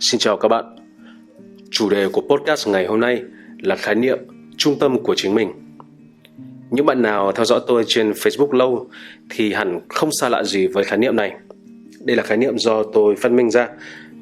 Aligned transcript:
Xin 0.00 0.18
chào 0.18 0.36
các 0.36 0.48
bạn. 0.48 0.64
Chủ 1.70 1.90
đề 1.90 2.08
của 2.08 2.20
podcast 2.20 2.68
ngày 2.68 2.86
hôm 2.86 3.00
nay 3.00 3.22
là 3.62 3.76
khái 3.76 3.94
niệm 3.94 4.18
trung 4.56 4.78
tâm 4.78 5.02
của 5.02 5.14
chính 5.14 5.34
mình. 5.34 5.52
Những 6.70 6.86
bạn 6.86 7.02
nào 7.02 7.32
theo 7.32 7.44
dõi 7.44 7.60
tôi 7.66 7.84
trên 7.86 8.10
Facebook 8.10 8.52
lâu 8.52 8.88
thì 9.30 9.52
hẳn 9.52 9.80
không 9.88 10.12
xa 10.12 10.28
lạ 10.28 10.44
gì 10.44 10.66
với 10.66 10.84
khái 10.84 10.98
niệm 10.98 11.16
này. 11.16 11.32
Đây 12.00 12.16
là 12.16 12.22
khái 12.22 12.36
niệm 12.36 12.58
do 12.58 12.82
tôi 12.82 13.16
phát 13.16 13.32
minh 13.32 13.50
ra 13.50 13.68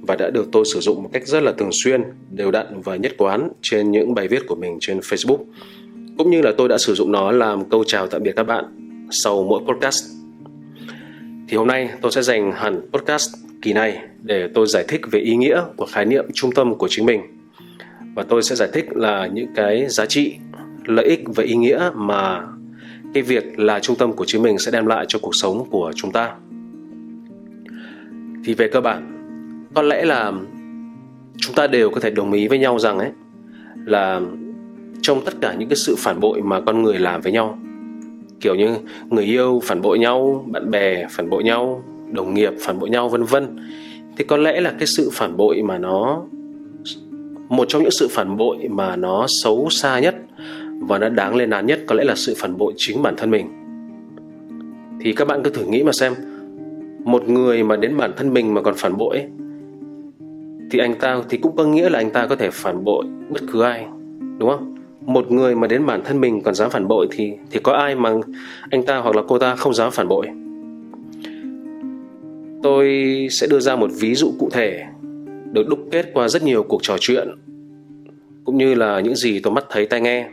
và 0.01 0.17
đã 0.17 0.31
được 0.31 0.49
tôi 0.53 0.65
sử 0.65 0.81
dụng 0.81 1.03
một 1.03 1.11
cách 1.12 1.27
rất 1.27 1.43
là 1.43 1.53
thường 1.53 1.73
xuyên, 1.73 2.03
đều 2.31 2.51
đặn 2.51 2.81
và 2.81 2.97
nhất 2.97 3.13
quán 3.19 3.49
trên 3.63 3.91
những 3.91 4.15
bài 4.15 4.29
viết 4.29 4.47
của 4.47 4.55
mình 4.55 4.79
trên 4.81 4.99
Facebook. 4.99 5.45
Cũng 6.19 6.31
như 6.31 6.43
là 6.43 6.53
tôi 6.59 6.69
đã 6.69 6.79
sử 6.79 6.95
dụng 6.95 7.13
nó 7.13 7.33
làm 7.33 7.69
câu 7.71 7.85
chào 7.85 8.07
tạm 8.07 8.23
biệt 8.23 8.33
các 8.37 8.45
bạn 8.45 8.65
sau 9.11 9.43
mỗi 9.43 9.63
podcast. 9.69 10.05
Thì 11.49 11.57
hôm 11.57 11.67
nay 11.67 11.91
tôi 12.01 12.13
sẽ 12.13 12.23
dành 12.23 12.53
hẳn 12.53 12.81
podcast 12.93 13.35
kỳ 13.63 13.73
này 13.73 13.99
để 14.23 14.49
tôi 14.55 14.67
giải 14.67 14.85
thích 14.89 15.01
về 15.11 15.21
ý 15.21 15.37
nghĩa 15.37 15.63
của 15.77 15.87
khái 15.87 16.05
niệm 16.05 16.25
trung 16.34 16.53
tâm 16.53 16.75
của 16.75 16.89
chính 16.91 17.07
mình. 17.07 17.21
Và 18.15 18.23
tôi 18.23 18.43
sẽ 18.43 18.57
giải 18.57 18.69
thích 18.73 18.87
là 18.91 19.27
những 19.27 19.48
cái 19.55 19.87
giá 19.89 20.07
trị, 20.07 20.34
lợi 20.84 21.05
ích 21.05 21.21
và 21.27 21.45
ý 21.45 21.55
nghĩa 21.55 21.91
mà 21.95 22.43
cái 23.15 23.23
việc 23.23 23.59
là 23.59 23.81
trung 23.81 23.97
tâm 23.97 24.12
của 24.12 24.25
chính 24.25 24.43
mình 24.43 24.59
sẽ 24.59 24.70
đem 24.70 24.87
lại 24.87 25.05
cho 25.09 25.19
cuộc 25.23 25.34
sống 25.34 25.69
của 25.70 25.93
chúng 25.97 26.12
ta. 26.12 26.34
Thì 28.45 28.55
về 28.55 28.69
cơ 28.69 28.81
bản, 28.81 29.27
có 29.75 29.83
lẽ 29.83 30.05
là 30.05 30.33
chúng 31.37 31.55
ta 31.55 31.67
đều 31.67 31.91
có 31.91 32.01
thể 32.01 32.11
đồng 32.11 32.33
ý 32.33 32.48
với 32.48 32.59
nhau 32.59 32.79
rằng 32.79 32.98
ấy 32.98 33.11
là 33.84 34.20
trong 35.03 35.25
tất 35.25 35.34
cả 35.41 35.55
những 35.59 35.69
cái 35.69 35.77
sự 35.77 35.95
phản 35.98 36.20
bội 36.20 36.42
mà 36.42 36.61
con 36.61 36.83
người 36.83 36.98
làm 36.98 37.20
với 37.20 37.33
nhau 37.33 37.59
kiểu 38.41 38.55
như 38.55 38.77
người 39.11 39.25
yêu 39.25 39.61
phản 39.65 39.83
bội 39.83 39.98
nhau 39.98 40.45
bạn 40.48 40.70
bè 40.70 41.06
phản 41.11 41.31
bội 41.31 41.45
nhau 41.45 41.84
đồng 42.12 42.34
nghiệp 42.34 42.52
phản 42.60 42.78
bội 42.78 42.91
nhau, 42.91 43.09
vân 43.09 43.23
vân. 43.23 43.56
Thì 44.16 44.24
có 44.24 44.37
lẽ 44.37 44.60
là 44.60 44.70
cái 44.78 44.87
sự 44.87 45.10
phản 45.12 45.37
bội 45.37 45.62
mà 45.62 45.78
nó, 45.78 46.23
một 47.48 47.64
trong 47.69 47.83
những 47.83 47.91
sự 47.91 48.08
phản 48.11 48.36
bội 48.36 48.56
mà 48.70 48.97
nó 48.97 49.27
xấu 49.28 49.69
xa 49.70 50.00
nhất 50.00 50.14
và 50.80 50.98
nó 50.98 51.08
đáng 51.08 51.36
lên 51.36 51.50
án 51.50 51.67
nhất 51.67 51.80
có 51.86 51.94
lẽ 51.94 52.05
là 52.05 52.14
sự 52.17 52.34
phản 52.39 52.56
bội 52.58 52.72
chính 52.77 53.02
bản 53.02 53.14
thân 53.17 53.30
mình. 53.30 53.47
Thì 55.00 55.12
các 55.12 55.28
bạn 55.28 55.41
cứ 55.44 55.50
thử 55.50 55.64
nghĩ 55.64 55.83
mà 55.83 55.92
xem, 55.92 56.12
một 57.05 57.28
người 57.28 57.62
mà 57.62 57.77
đến 57.77 57.97
bản 57.97 58.12
thân 58.17 58.34
mình 58.34 58.55
mà 58.55 58.62
còn 58.62 58.74
phản 58.77 58.97
bội 58.97 59.22
thì 60.70 60.78
anh 60.78 60.95
ta, 60.95 61.22
thì 61.28 61.39
cũng 61.39 61.56
có 61.56 61.64
nghĩa 61.64 61.91
là 61.91 61.98
anh 61.98 62.11
ta 62.11 62.27
có 62.27 62.36
thể 62.36 62.50
phản 62.52 62.84
bội 62.84 63.05
bất 63.30 63.41
cứ 63.52 63.62
ai, 63.62 63.86
đúng 64.39 64.50
không? 64.50 64.74
Một 65.06 65.30
người 65.30 65.55
mà 65.55 65.67
đến 65.67 65.86
bản 65.86 66.00
thân 66.05 66.20
mình 66.20 66.41
còn 66.42 66.55
dám 66.55 66.70
phản 66.70 66.89
bội 66.89 67.08
thì 67.11 67.33
thì 67.50 67.61
có 67.62 67.72
ai 67.72 67.95
mà 67.95 68.11
anh 68.70 68.83
ta 68.83 68.97
hoặc 68.97 69.17
là 69.17 69.22
cô 69.28 69.39
ta 69.39 69.56
không 69.56 69.74
dám 69.74 69.91
phản 69.91 70.08
bội? 70.08 70.27
Tôi 72.62 72.89
sẽ 73.30 73.47
đưa 73.47 73.61
ra 73.61 73.77
một 73.77 73.91
ví 74.00 74.14
dụ 74.14 74.34
cụ 74.39 74.48
thể 74.53 74.84
được 75.53 75.69
đúc 75.69 75.78
kết 75.91 76.11
qua 76.14 76.28
rất 76.28 76.42
nhiều 76.42 76.62
cuộc 76.62 76.83
trò 76.83 76.97
chuyện 77.00 77.28
cũng 78.44 78.58
như 78.58 78.75
là 78.75 79.00
những 79.00 79.17
gì 79.17 79.41
tôi 79.41 79.52
mắt 79.52 79.64
thấy 79.70 79.86
tai 79.86 80.00
nghe. 80.00 80.28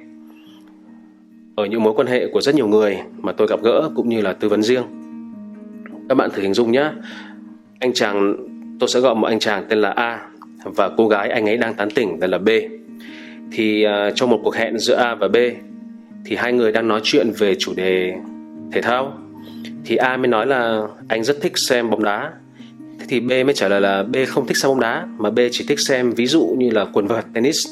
Ở 1.56 1.66
những 1.66 1.84
mối 1.84 1.94
quan 1.94 2.08
hệ 2.08 2.28
của 2.28 2.42
rất 2.42 2.56
nhiều 2.56 2.68
người 2.68 2.98
mà 3.18 3.32
tôi 3.32 3.48
gặp 3.48 3.60
gỡ 3.64 3.90
cũng 3.96 4.10
như 4.10 4.22
là 4.22 4.34
tư 4.34 4.50
vấn 4.50 4.64
riêng. 4.64 4.84
Các 6.10 6.16
bạn 6.16 6.30
thử 6.34 6.42
hình 6.42 6.54
dung 6.54 6.72
nhé. 6.72 6.92
Anh 7.80 7.94
chàng 7.94 8.36
tôi 8.80 8.90
sẽ 8.90 9.00
gọi 9.00 9.16
một 9.16 9.28
anh 9.28 9.40
chàng 9.40 9.66
tên 9.70 9.82
là 9.82 9.90
a 9.90 10.30
và 10.64 10.90
cô 10.98 11.08
gái 11.08 11.30
anh 11.30 11.50
ấy 11.50 11.58
đang 11.58 11.74
tán 11.74 11.90
tỉnh 11.92 12.18
tên 12.22 12.30
là 12.30 12.38
b. 12.38 12.50
Thì 13.52 13.86
uh, 13.86 14.16
trong 14.16 14.30
một 14.30 14.40
cuộc 14.44 14.56
hẹn 14.56 14.78
giữa 14.78 14.96
A 14.96 15.16
và 15.16 15.28
B 15.28 15.36
thì 16.26 16.36
hai 16.36 16.54
người 16.54 16.72
đang 16.72 16.88
nói 16.88 17.00
chuyện 17.04 17.32
về 17.38 17.56
chủ 17.56 17.74
đề 17.76 18.14
thể 18.72 18.82
thao 18.82 19.18
thì 19.86 19.96
A 19.96 20.18
mới 20.18 20.28
nói 20.28 20.48
là 20.48 20.82
anh 21.08 21.24
rất 21.24 21.42
thích 21.42 21.54
xem 21.56 21.90
bóng 21.90 22.04
đá. 22.04 22.32
Thế 23.00 23.06
thì 23.10 23.20
B 23.20 23.30
mới 23.30 23.54
trả 23.54 23.68
lời 23.68 23.82
là 23.82 24.04
B 24.04 24.16
không 24.28 24.48
thích 24.48 24.58
xem 24.58 24.70
bóng 24.70 24.80
đá, 24.80 25.08
mà 25.18 25.30
B 25.30 25.40
chỉ 25.52 25.66
thích 25.68 25.80
xem 25.80 26.12
ví 26.12 26.26
dụ 26.26 26.56
như 26.58 26.70
là 26.70 26.86
quần 26.94 27.08
vợt 27.08 27.26
tennis. 27.34 27.68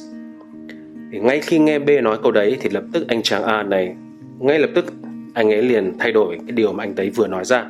Thì 1.11 1.19
ngay 1.19 1.39
khi 1.39 1.59
nghe 1.59 1.79
B 1.79 1.89
nói 2.03 2.17
câu 2.23 2.31
đấy 2.31 2.57
thì 2.61 2.69
lập 2.69 2.83
tức 2.93 3.07
anh 3.07 3.21
chàng 3.23 3.43
A 3.43 3.63
này, 3.63 3.95
ngay 4.39 4.59
lập 4.59 4.69
tức 4.75 4.93
anh 5.33 5.53
ấy 5.53 5.61
liền 5.61 5.93
thay 5.99 6.11
đổi 6.11 6.37
cái 6.47 6.51
điều 6.51 6.73
mà 6.73 6.83
anh 6.83 6.95
ấy 6.95 7.09
vừa 7.09 7.27
nói 7.27 7.45
ra. 7.45 7.65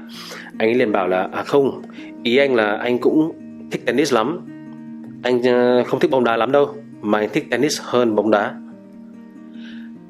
Anh 0.57 0.69
ấy 0.69 0.73
liền 0.73 0.91
bảo 0.91 1.07
là 1.07 1.29
à 1.31 1.43
không, 1.43 1.81
ý 2.23 2.37
anh 2.37 2.55
là 2.55 2.77
anh 2.77 2.99
cũng 2.99 3.31
thích 3.71 3.85
tennis 3.85 4.13
lắm. 4.13 4.39
Anh 5.23 5.43
ờ, 5.43 5.83
không 5.83 5.99
thích 5.99 6.11
bóng 6.11 6.23
đá 6.23 6.37
lắm 6.37 6.51
đâu, 6.51 6.75
mà 7.01 7.19
anh 7.19 7.29
thích 7.33 7.47
tennis 7.49 7.81
hơn 7.81 8.15
bóng 8.15 8.31
đá. 8.31 8.55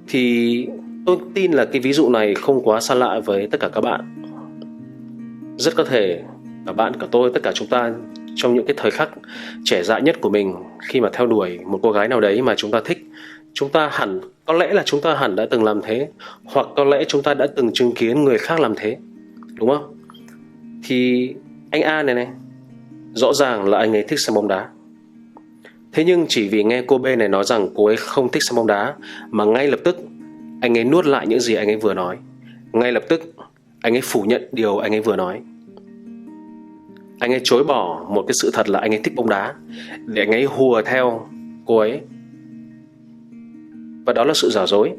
Thì 0.08 0.68
tôi 1.06 1.18
tin 1.34 1.52
là 1.52 1.66
cái 1.66 1.82
ví 1.82 1.94
dụ 1.94 2.10
này 2.10 2.36
không 2.36 2.62
quá 2.64 2.80
xa 2.80 2.96
lạ 2.96 3.20
với 3.26 3.48
tất 3.52 3.60
cả 3.60 3.70
các 3.74 3.82
bạn. 3.82 4.02
Rất 5.58 5.76
có 5.76 5.84
thể 5.84 6.24
cả 6.66 6.74
bạn 6.74 6.94
cả 7.00 7.08
tôi, 7.12 7.32
tất 7.34 7.44
cả 7.44 7.52
chúng 7.52 7.68
ta 7.68 7.94
trong 8.36 8.56
những 8.56 8.66
cái 8.66 8.76
thời 8.78 8.92
khắc 8.92 9.10
trẻ 9.64 9.84
dại 9.84 10.02
nhất 10.02 10.22
của 10.22 10.30
mình, 10.30 10.56
khi 10.88 11.02
mà 11.02 11.10
theo 11.14 11.28
đuổi 11.28 11.60
một 11.66 11.80
cô 11.84 11.92
gái 11.92 12.08
nào 12.08 12.20
đấy 12.20 12.42
mà 12.42 12.56
chúng 12.58 12.72
ta 12.72 12.82
thích, 12.86 13.06
chúng 13.54 13.70
ta 13.70 13.90
hẳn, 13.92 14.20
có 14.46 14.54
lẽ 14.54 14.74
là 14.74 14.84
chúng 14.86 15.02
ta 15.02 15.16
hẳn 15.16 15.36
đã 15.36 15.46
từng 15.46 15.64
làm 15.64 15.82
thế, 15.82 16.10
hoặc 16.46 16.68
có 16.76 16.84
lẽ 16.84 17.04
chúng 17.08 17.24
ta 17.24 17.34
đã 17.34 17.48
từng 17.56 17.74
chứng 17.74 17.92
kiến 17.96 18.24
người 18.24 18.38
khác 18.38 18.60
làm 18.60 18.74
thế, 18.78 18.98
đúng 19.56 19.70
không? 19.70 19.96
Thì 20.84 21.34
anh 21.72 21.82
a 21.82 22.04
này 22.04 22.16
này, 22.16 22.28
rõ 23.14 23.34
ràng 23.34 23.70
là 23.70 23.78
anh 23.78 23.96
ấy 23.96 24.04
thích 24.04 24.20
xem 24.20 24.36
bóng 24.36 24.48
đá. 24.48 24.70
Thế 25.94 26.04
nhưng 26.04 26.26
chỉ 26.30 26.48
vì 26.50 26.64
nghe 26.64 26.82
cô 26.88 26.98
B 26.98 27.06
này 27.06 27.30
nói 27.30 27.44
rằng 27.44 27.70
cô 27.76 27.86
ấy 27.86 27.96
không 27.96 28.32
thích 28.32 28.44
xem 28.44 28.56
bóng 28.56 28.68
đá, 28.68 28.96
mà 29.30 29.46
ngay 29.46 29.68
lập 29.68 29.80
tức 29.84 29.98
anh 30.62 30.78
ấy 30.78 30.84
nuốt 30.84 31.06
lại 31.06 31.28
những 31.28 31.40
gì 31.40 31.54
anh 31.56 31.68
ấy 31.68 31.76
vừa 31.76 31.94
nói. 31.94 32.18
Ngay 32.74 32.92
lập 32.92 33.04
tức 33.10 33.22
anh 33.82 33.96
ấy 33.96 34.02
phủ 34.02 34.22
nhận 34.22 34.48
điều 34.52 34.78
anh 34.78 34.94
ấy 34.94 35.02
vừa 35.02 35.16
nói. 35.16 35.42
Anh 37.20 37.32
ấy 37.32 37.42
chối 37.44 37.64
bỏ 37.64 38.06
một 38.10 38.24
cái 38.28 38.34
sự 38.42 38.52
thật 38.54 38.70
là 38.70 38.80
anh 38.80 38.92
ấy 38.92 39.00
thích 39.04 39.16
bóng 39.16 39.30
đá 39.30 39.54
để 40.06 40.22
anh 40.22 40.32
ấy 40.32 40.44
hùa 40.44 40.82
theo 40.86 41.28
cô 41.66 41.78
ấy. 41.78 42.02
Và 44.06 44.14
đó 44.14 44.24
là 44.24 44.34
sự 44.34 44.50
giả 44.50 44.66
dối. 44.66 44.92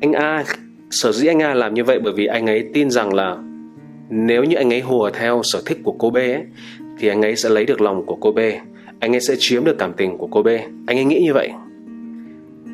Anh 0.00 0.12
A 0.12 0.44
sở 0.90 1.12
dĩ 1.12 1.26
anh 1.26 1.42
A 1.42 1.54
làm 1.54 1.74
như 1.74 1.84
vậy 1.84 2.00
bởi 2.04 2.12
vì 2.12 2.26
anh 2.26 2.46
ấy 2.46 2.68
tin 2.74 2.90
rằng 2.90 3.14
là 3.14 3.36
nếu 4.10 4.44
như 4.44 4.56
anh 4.56 4.72
ấy 4.72 4.80
hùa 4.80 5.10
theo 5.10 5.40
sở 5.44 5.62
thích 5.66 5.78
của 5.82 5.92
cô 5.98 6.10
B 6.10 6.16
ấy, 6.16 6.42
thì 6.98 7.08
anh 7.08 7.22
ấy 7.22 7.36
sẽ 7.36 7.48
lấy 7.48 7.64
được 7.64 7.80
lòng 7.80 8.06
của 8.06 8.16
cô 8.20 8.32
B 8.32 8.38
anh 9.00 9.14
ấy 9.14 9.20
sẽ 9.20 9.34
chiếm 9.38 9.64
được 9.64 9.78
cảm 9.78 9.92
tình 9.92 10.18
của 10.18 10.28
cô 10.30 10.42
B 10.42 10.48
anh 10.86 10.98
ấy 10.98 11.04
nghĩ 11.04 11.20
như 11.24 11.34
vậy 11.34 11.50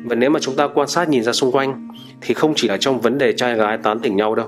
và 0.09 0.15
nếu 0.15 0.29
mà 0.29 0.39
chúng 0.39 0.55
ta 0.55 0.67
quan 0.67 0.87
sát 0.87 1.09
nhìn 1.09 1.23
ra 1.23 1.31
xung 1.31 1.51
quanh, 1.51 1.87
thì 2.21 2.33
không 2.33 2.53
chỉ 2.55 2.67
là 2.67 2.77
trong 2.77 3.01
vấn 3.01 3.17
đề 3.17 3.33
trai 3.33 3.55
gái 3.55 3.77
tán 3.77 3.99
tỉnh 3.99 4.15
nhau 4.15 4.35
đâu, 4.35 4.47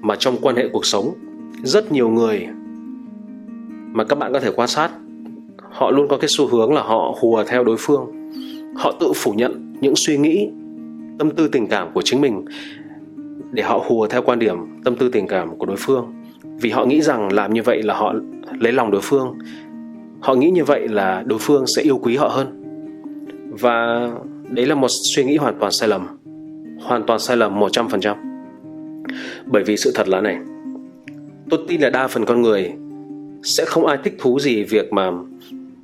mà 0.00 0.16
trong 0.16 0.36
quan 0.42 0.56
hệ 0.56 0.68
cuộc 0.72 0.86
sống. 0.86 1.14
Rất 1.62 1.92
nhiều 1.92 2.08
người 2.08 2.46
mà 3.92 4.04
các 4.04 4.18
bạn 4.18 4.32
có 4.32 4.40
thể 4.40 4.50
quan 4.56 4.68
sát, 4.68 4.90
họ 5.70 5.90
luôn 5.90 6.08
có 6.08 6.18
cái 6.18 6.28
xu 6.28 6.46
hướng 6.46 6.72
là 6.72 6.82
họ 6.82 7.14
hùa 7.20 7.44
theo 7.46 7.64
đối 7.64 7.76
phương. 7.78 8.32
Họ 8.76 8.92
tự 9.00 9.12
phủ 9.14 9.32
nhận 9.32 9.74
những 9.80 9.96
suy 9.96 10.18
nghĩ, 10.18 10.48
tâm 11.18 11.30
tư 11.30 11.48
tình 11.48 11.66
cảm 11.66 11.88
của 11.94 12.02
chính 12.02 12.20
mình 12.20 12.44
để 13.52 13.62
họ 13.62 13.84
hùa 13.86 14.06
theo 14.06 14.22
quan 14.22 14.38
điểm 14.38 14.56
tâm 14.84 14.96
tư 14.96 15.08
tình 15.08 15.26
cảm 15.26 15.58
của 15.58 15.66
đối 15.66 15.76
phương. 15.76 16.06
Vì 16.60 16.70
họ 16.70 16.84
nghĩ 16.84 17.02
rằng 17.02 17.32
làm 17.32 17.52
như 17.52 17.62
vậy 17.62 17.82
là 17.82 17.94
họ 17.94 18.14
lấy 18.60 18.72
lòng 18.72 18.90
đối 18.90 19.00
phương. 19.00 19.38
Họ 20.20 20.34
nghĩ 20.34 20.50
như 20.50 20.64
vậy 20.64 20.88
là 20.88 21.22
đối 21.26 21.38
phương 21.38 21.64
sẽ 21.76 21.82
yêu 21.82 21.98
quý 22.02 22.16
họ 22.16 22.28
hơn. 22.28 22.62
Và 23.60 24.10
đấy 24.50 24.66
là 24.66 24.74
một 24.74 24.88
suy 24.90 25.24
nghĩ 25.24 25.36
hoàn 25.36 25.58
toàn 25.60 25.72
sai 25.72 25.88
lầm. 25.88 26.06
Hoàn 26.80 27.06
toàn 27.06 27.18
sai 27.18 27.36
lầm 27.36 27.60
100% 27.60 28.16
bởi 29.46 29.62
vì 29.64 29.76
sự 29.76 29.92
thật 29.94 30.08
là 30.08 30.20
này. 30.20 30.38
Tôi 31.50 31.60
tin 31.68 31.80
là 31.80 31.90
đa 31.90 32.06
phần 32.06 32.24
con 32.24 32.42
người 32.42 32.72
sẽ 33.42 33.64
không 33.64 33.86
ai 33.86 33.98
thích 34.04 34.14
thú 34.18 34.38
gì 34.38 34.62
việc 34.62 34.92
mà 34.92 35.10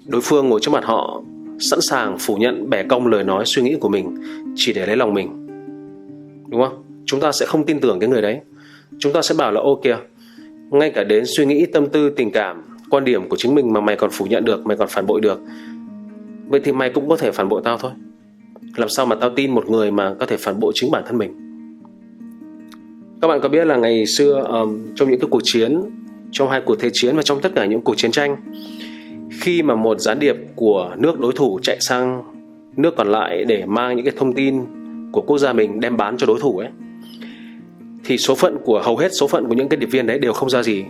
đối 0.07 0.21
phương 0.21 0.49
ngồi 0.49 0.61
trước 0.61 0.71
mặt 0.71 0.85
họ, 0.85 1.23
sẵn 1.59 1.81
sàng 1.81 2.17
phủ 2.19 2.37
nhận, 2.37 2.71
bẻ 2.71 2.83
cong 2.83 3.07
lời 3.07 3.25
nói, 3.25 3.45
suy 3.47 3.63
nghĩ 3.63 3.77
của 3.81 3.89
mình 3.89 4.17
chỉ 4.55 4.73
để 4.73 4.87
lấy 4.87 4.97
lòng 4.97 5.15
mình. 5.15 5.47
Đúng 6.49 6.63
không? 6.63 6.83
Chúng 7.05 7.21
ta 7.21 7.33
sẽ 7.33 7.47
không 7.47 7.67
tin 7.67 7.81
tưởng 7.81 8.01
cái 8.01 8.09
người 8.09 8.23
đấy. 8.23 8.41
Chúng 8.99 9.13
ta 9.13 9.23
sẽ 9.23 9.35
bảo 9.39 9.53
là, 9.53 9.61
ô, 9.61 9.81
kìa, 9.83 9.97
ngay 10.71 10.91
cả 10.91 11.05
đến 11.05 11.25
suy 11.37 11.47
nghĩ, 11.47 11.67
tâm 11.67 11.87
tư, 11.87 12.11
tình 12.11 12.31
cảm, 12.31 12.63
quan 12.91 13.05
điểm 13.05 13.29
của 13.29 13.37
chính 13.37 13.55
mình 13.55 13.73
mà 13.73 13.81
mày 13.81 13.97
còn 13.97 14.11
phủ 14.11 14.25
nhận 14.25 14.45
được, 14.45 14.67
mày 14.67 14.77
còn 14.77 14.89
phản 14.89 15.07
bội 15.07 15.21
được, 15.21 15.41
vậy 16.49 16.61
thì 16.65 16.73
mày 16.73 16.91
cũng 16.91 17.09
có 17.09 17.17
thể 17.17 17.33
phản 17.33 17.49
bội 17.49 17.61
tao 17.65 17.79
thôi 17.79 17.93
làm 18.79 18.89
sao 18.89 19.07
mà 19.07 19.17
tao 19.17 19.31
tin 19.31 19.55
một 19.55 19.71
người 19.71 19.91
mà 19.91 20.15
có 20.21 20.27
thể 20.27 20.37
phản 20.37 20.61
bội 20.61 20.73
chính 20.75 20.91
bản 20.91 21.03
thân 21.07 21.19
mình? 21.19 21.47
Các 23.21 23.29
bạn 23.29 23.41
có 23.43 23.49
biết 23.49 23.65
là 23.65 23.77
ngày 23.77 24.07
xưa 24.07 24.45
um, 24.49 24.95
trong 24.95 25.11
những 25.11 25.21
cái 25.21 25.29
cuộc 25.31 25.41
chiến 25.45 25.81
trong 26.31 26.51
hai 26.51 26.61
cuộc 26.61 26.77
thế 26.81 26.91
chiến 26.93 27.17
và 27.17 27.23
trong 27.23 27.41
tất 27.41 27.53
cả 27.55 27.67
những 27.67 27.83
cuộc 27.83 27.97
chiến 27.97 28.11
tranh 28.11 28.37
khi 29.41 29.63
mà 29.63 29.75
một 29.75 30.01
gián 30.01 30.19
điệp 30.19 30.37
của 30.55 30.95
nước 30.99 31.21
đối 31.21 31.33
thủ 31.33 31.59
chạy 31.63 31.77
sang 31.81 32.23
nước 32.77 32.97
còn 32.97 33.09
lại 33.09 33.45
để 33.45 33.65
mang 33.67 33.97
những 33.97 34.05
cái 34.05 34.15
thông 34.17 34.33
tin 34.33 34.65
của 35.13 35.23
quốc 35.23 35.39
gia 35.39 35.53
mình 35.53 35.81
đem 35.81 35.97
bán 35.97 36.17
cho 36.17 36.27
đối 36.27 36.41
thủ 36.41 36.59
ấy 36.59 36.69
thì 38.05 38.19
số 38.19 38.35
phận 38.35 38.57
của 38.65 38.83
hầu 38.85 38.97
hết 38.97 39.09
số 39.13 39.27
phận 39.27 39.49
của 39.49 39.55
những 39.55 39.69
cái 39.69 39.77
điệp 39.77 39.87
viên 39.87 40.07
đấy 40.07 40.19
đều 40.19 40.33
không 40.33 40.51
ra 40.51 40.63
gì. 40.63 40.85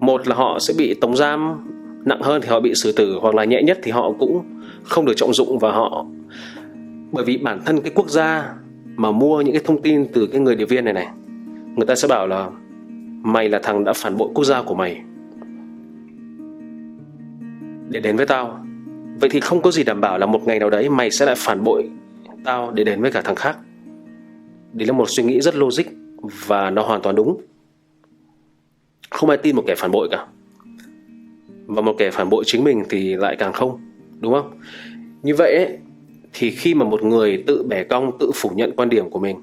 Một 0.00 0.28
là 0.28 0.34
họ 0.34 0.58
sẽ 0.60 0.74
bị 0.78 0.94
tống 0.94 1.16
giam 1.16 1.68
nặng 2.04 2.22
hơn 2.22 2.42
thì 2.42 2.48
họ 2.48 2.60
bị 2.60 2.72
xử 2.74 2.92
tử 2.92 3.18
hoặc 3.20 3.34
là 3.34 3.44
nhẹ 3.44 3.62
nhất 3.62 3.78
thì 3.82 3.90
họ 3.90 4.12
cũng 4.18 4.42
không 4.84 5.04
được 5.04 5.12
trọng 5.16 5.34
dụng 5.34 5.58
và 5.58 5.72
họ. 5.72 6.06
Bởi 7.12 7.24
vì 7.24 7.36
bản 7.36 7.60
thân 7.66 7.80
cái 7.80 7.92
quốc 7.94 8.10
gia 8.10 8.54
mà 8.96 9.10
mua 9.10 9.40
những 9.40 9.54
cái 9.54 9.62
thông 9.64 9.82
tin 9.82 10.06
từ 10.12 10.26
cái 10.26 10.40
người 10.40 10.56
điệp 10.56 10.64
viên 10.64 10.84
này 10.84 10.94
này, 10.94 11.08
người 11.76 11.86
ta 11.86 11.94
sẽ 11.94 12.08
bảo 12.08 12.26
là, 12.26 12.50
mày 13.22 13.48
là 13.48 13.60
thằng 13.62 13.84
đã 13.84 13.92
phản 13.92 14.16
bội 14.16 14.28
quốc 14.34 14.44
gia 14.44 14.62
của 14.62 14.74
mày. 14.74 15.02
Để 17.88 18.00
đến 18.00 18.16
với 18.16 18.26
tao. 18.26 18.64
Vậy 19.20 19.30
thì 19.30 19.40
không 19.40 19.62
có 19.62 19.70
gì 19.70 19.84
đảm 19.84 20.00
bảo 20.00 20.18
là 20.18 20.26
một 20.26 20.46
ngày 20.46 20.58
nào 20.58 20.70
đấy 20.70 20.88
mày 20.88 21.10
sẽ 21.10 21.26
lại 21.26 21.34
phản 21.38 21.64
bội 21.64 21.90
tao 22.44 22.70
để 22.70 22.84
đến 22.84 23.02
với 23.02 23.10
cả 23.10 23.22
thằng 23.24 23.34
khác. 23.34 23.58
Đấy 24.72 24.86
là 24.86 24.92
một 24.92 25.06
suy 25.08 25.22
nghĩ 25.22 25.40
rất 25.40 25.56
logic 25.56 25.84
và 26.46 26.70
nó 26.70 26.82
hoàn 26.82 27.02
toàn 27.02 27.16
đúng. 27.16 27.40
Không 29.10 29.30
ai 29.30 29.38
tin 29.38 29.56
một 29.56 29.64
kẻ 29.66 29.74
phản 29.78 29.90
bội 29.90 30.08
cả. 30.10 30.26
Và 31.66 31.82
một 31.82 31.94
kẻ 31.98 32.10
phản 32.10 32.30
bội 32.30 32.44
chính 32.46 32.64
mình 32.64 32.84
thì 32.88 33.16
lại 33.16 33.36
càng 33.38 33.52
không 33.52 33.80
đúng 34.24 34.32
không? 34.32 34.50
Như 35.22 35.34
vậy 35.34 35.56
ấy, 35.56 35.78
thì 36.32 36.50
khi 36.50 36.74
mà 36.74 36.84
một 36.84 37.02
người 37.02 37.44
tự 37.46 37.62
bẻ 37.68 37.84
cong 37.84 38.18
tự 38.20 38.30
phủ 38.34 38.50
nhận 38.54 38.72
quan 38.76 38.88
điểm 38.88 39.10
của 39.10 39.18
mình 39.18 39.36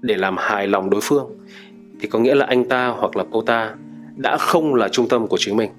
để 0.00 0.16
làm 0.16 0.36
hài 0.38 0.66
lòng 0.66 0.90
đối 0.90 1.00
phương 1.00 1.30
thì 2.00 2.08
có 2.08 2.18
nghĩa 2.18 2.34
là 2.34 2.46
anh 2.46 2.64
ta 2.64 2.88
hoặc 2.88 3.16
là 3.16 3.24
cô 3.30 3.42
ta 3.42 3.74
đã 4.16 4.36
không 4.36 4.74
là 4.74 4.88
trung 4.88 5.08
tâm 5.08 5.26
của 5.26 5.36
chính 5.40 5.56
mình. 5.56 5.70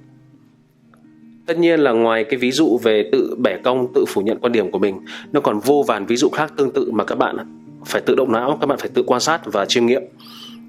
Tất 1.46 1.60
nhiên 1.60 1.80
là 1.80 1.92
ngoài 1.92 2.24
cái 2.24 2.40
ví 2.40 2.52
dụ 2.52 2.80
về 2.84 3.10
tự 3.12 3.36
bẻ 3.40 3.58
cong 3.58 3.88
tự 3.96 4.06
phủ 4.08 4.22
nhận 4.22 4.40
quan 4.40 4.52
điểm 4.52 4.72
của 4.72 4.80
mình 4.80 5.00
nó 5.32 5.42
còn 5.42 5.60
vô 5.60 5.84
vàn 5.88 6.06
ví 6.06 6.16
dụ 6.16 6.30
khác 6.30 6.54
tương 6.58 6.72
tự 6.72 6.92
mà 6.92 7.04
các 7.04 7.16
bạn 7.16 7.38
phải 7.86 8.02
tự 8.02 8.16
động 8.16 8.32
não 8.32 8.58
các 8.62 8.68
bạn 8.68 8.80
phải 8.80 8.90
tự 8.94 9.04
quan 9.04 9.22
sát 9.22 9.42
và 9.46 9.66
chiêm 9.66 9.86
nghiệm. 9.86 10.02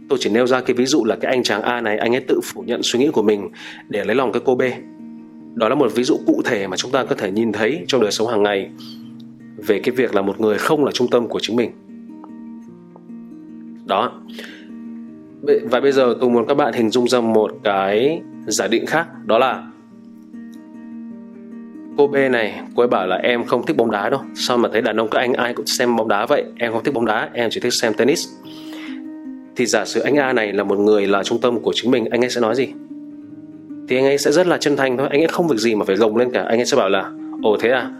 Tôi 0.09 0.19
chỉ 0.23 0.31
nêu 0.31 0.47
ra 0.47 0.61
cái 0.61 0.75
ví 0.75 0.87
dụ 0.87 1.05
là 1.05 1.17
cái 1.17 1.33
anh 1.33 1.43
chàng 1.43 1.63
A 1.63 1.81
này 1.81 1.99
anh 1.99 2.15
ấy 2.15 2.25
tự 2.29 2.41
phủ 2.45 2.63
nhận 2.67 2.81
suy 2.83 2.99
nghĩ 2.99 3.09
của 3.13 3.23
mình 3.23 3.49
để 3.89 4.05
lấy 4.05 4.17
lòng 4.17 4.33
cái 4.33 4.43
cô 4.45 4.55
B 4.55 4.63
đó 5.55 5.69
là 5.69 5.75
một 5.75 5.93
ví 5.95 6.03
dụ 6.03 6.19
cụ 6.27 6.43
thể 6.45 6.67
mà 6.67 6.77
chúng 6.77 6.91
ta 6.91 7.05
có 7.05 7.15
thể 7.15 7.31
nhìn 7.31 7.53
thấy 7.53 7.85
trong 7.87 8.01
đời 8.01 8.11
sống 8.11 8.29
hàng 8.29 8.43
ngày 8.43 8.71
về 9.57 9.79
cái 9.79 9.95
việc 9.95 10.15
là 10.15 10.23
một 10.23 10.41
người 10.41 10.59
không 10.59 10.85
là 10.85 10.93
trung 10.93 11.09
tâm 11.11 11.29
của 11.29 11.39
chính 11.43 11.57
mình. 11.57 11.71
Đó. 13.87 14.13
Và 15.43 15.81
bây 15.81 15.93
giờ 15.93 16.17
tôi 16.21 16.31
muốn 16.31 16.47
các 16.47 16.55
bạn 16.55 16.73
hình 16.73 16.91
dung 16.91 17.09
ra 17.09 17.21
một 17.21 17.53
cái 17.65 18.21
giả 18.47 18.67
định 18.67 18.87
khác, 18.87 19.07
đó 19.27 19.39
là 19.39 19.67
cô 21.97 22.07
B 22.07 22.15
này, 22.15 22.61
cô 22.75 22.83
ấy 22.83 22.89
bảo 22.89 23.07
là 23.07 23.17
em 23.17 23.45
không 23.45 23.67
thích 23.67 23.77
bóng 23.77 23.91
đá 23.91 24.11
đâu. 24.11 24.21
Sao 24.35 24.59
mà 24.59 24.69
thấy 24.73 24.83
đàn 24.83 24.97
ông 24.97 25.09
các 25.11 25.19
anh, 25.19 25.33
ai 25.33 25.55
cũng 25.55 25.67
xem 25.67 25.97
bóng 25.97 26.09
đá 26.09 26.27
vậy? 26.27 26.45
Em 26.59 26.73
không 26.73 26.85
thích 26.85 26.95
bóng 26.95 27.07
đá, 27.07 27.31
em 27.33 27.51
chỉ 27.51 27.61
thích 27.61 27.73
xem 27.73 27.95
tennis. 27.95 28.29
Thì 29.57 29.67
giả 29.67 29.85
sử 29.85 30.01
anh 30.01 30.17
A 30.17 30.33
này 30.33 30.53
là 30.53 30.65
một 30.65 30.79
người 30.79 31.07
là 31.07 31.23
trung 31.23 31.41
tâm 31.41 31.61
của 31.61 31.73
chính 31.75 31.91
mình, 31.91 32.05
anh 32.11 32.25
ấy 32.25 32.31
sẽ 32.31 32.41
nói 32.41 32.55
gì? 32.55 32.69
Thì 33.91 33.97
anh 33.97 34.05
ấy 34.05 34.19
sẽ 34.19 34.33
rất 34.33 34.47
là 34.47 34.59
chân 34.59 34.77
thành 34.77 34.97
thôi. 34.97 35.09
Anh 35.11 35.21
ấy 35.21 35.29
không 35.29 35.49
việc 35.49 35.57
gì 35.59 35.75
mà 35.75 35.85
phải 35.85 35.97
gồng 35.97 36.17
lên 36.17 36.31
cả. 36.31 36.43
Anh 36.43 36.61
ấy 36.61 36.67
sẽ 36.67 36.77
bảo 36.77 36.89
là 36.89 37.11
ồ 37.43 37.57
thế 37.61 37.71
à? 37.71 37.91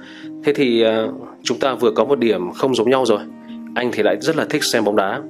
Thế 0.45 0.53
thì 0.53 0.85
uh, 0.85 1.15
chúng 1.43 1.59
ta 1.59 1.75
vừa 1.75 1.91
có 1.91 2.05
một 2.05 2.19
điểm 2.19 2.51
không 2.51 2.75
giống 2.75 2.91
nhau 2.91 3.07
rồi. 3.07 3.19
Anh 3.75 3.91
thì 3.93 4.03
lại 4.03 4.17
rất 4.21 4.37
là 4.37 4.45
thích 4.45 4.65
xem 4.65 4.85
bóng 4.85 4.97
đá. 4.97 5.21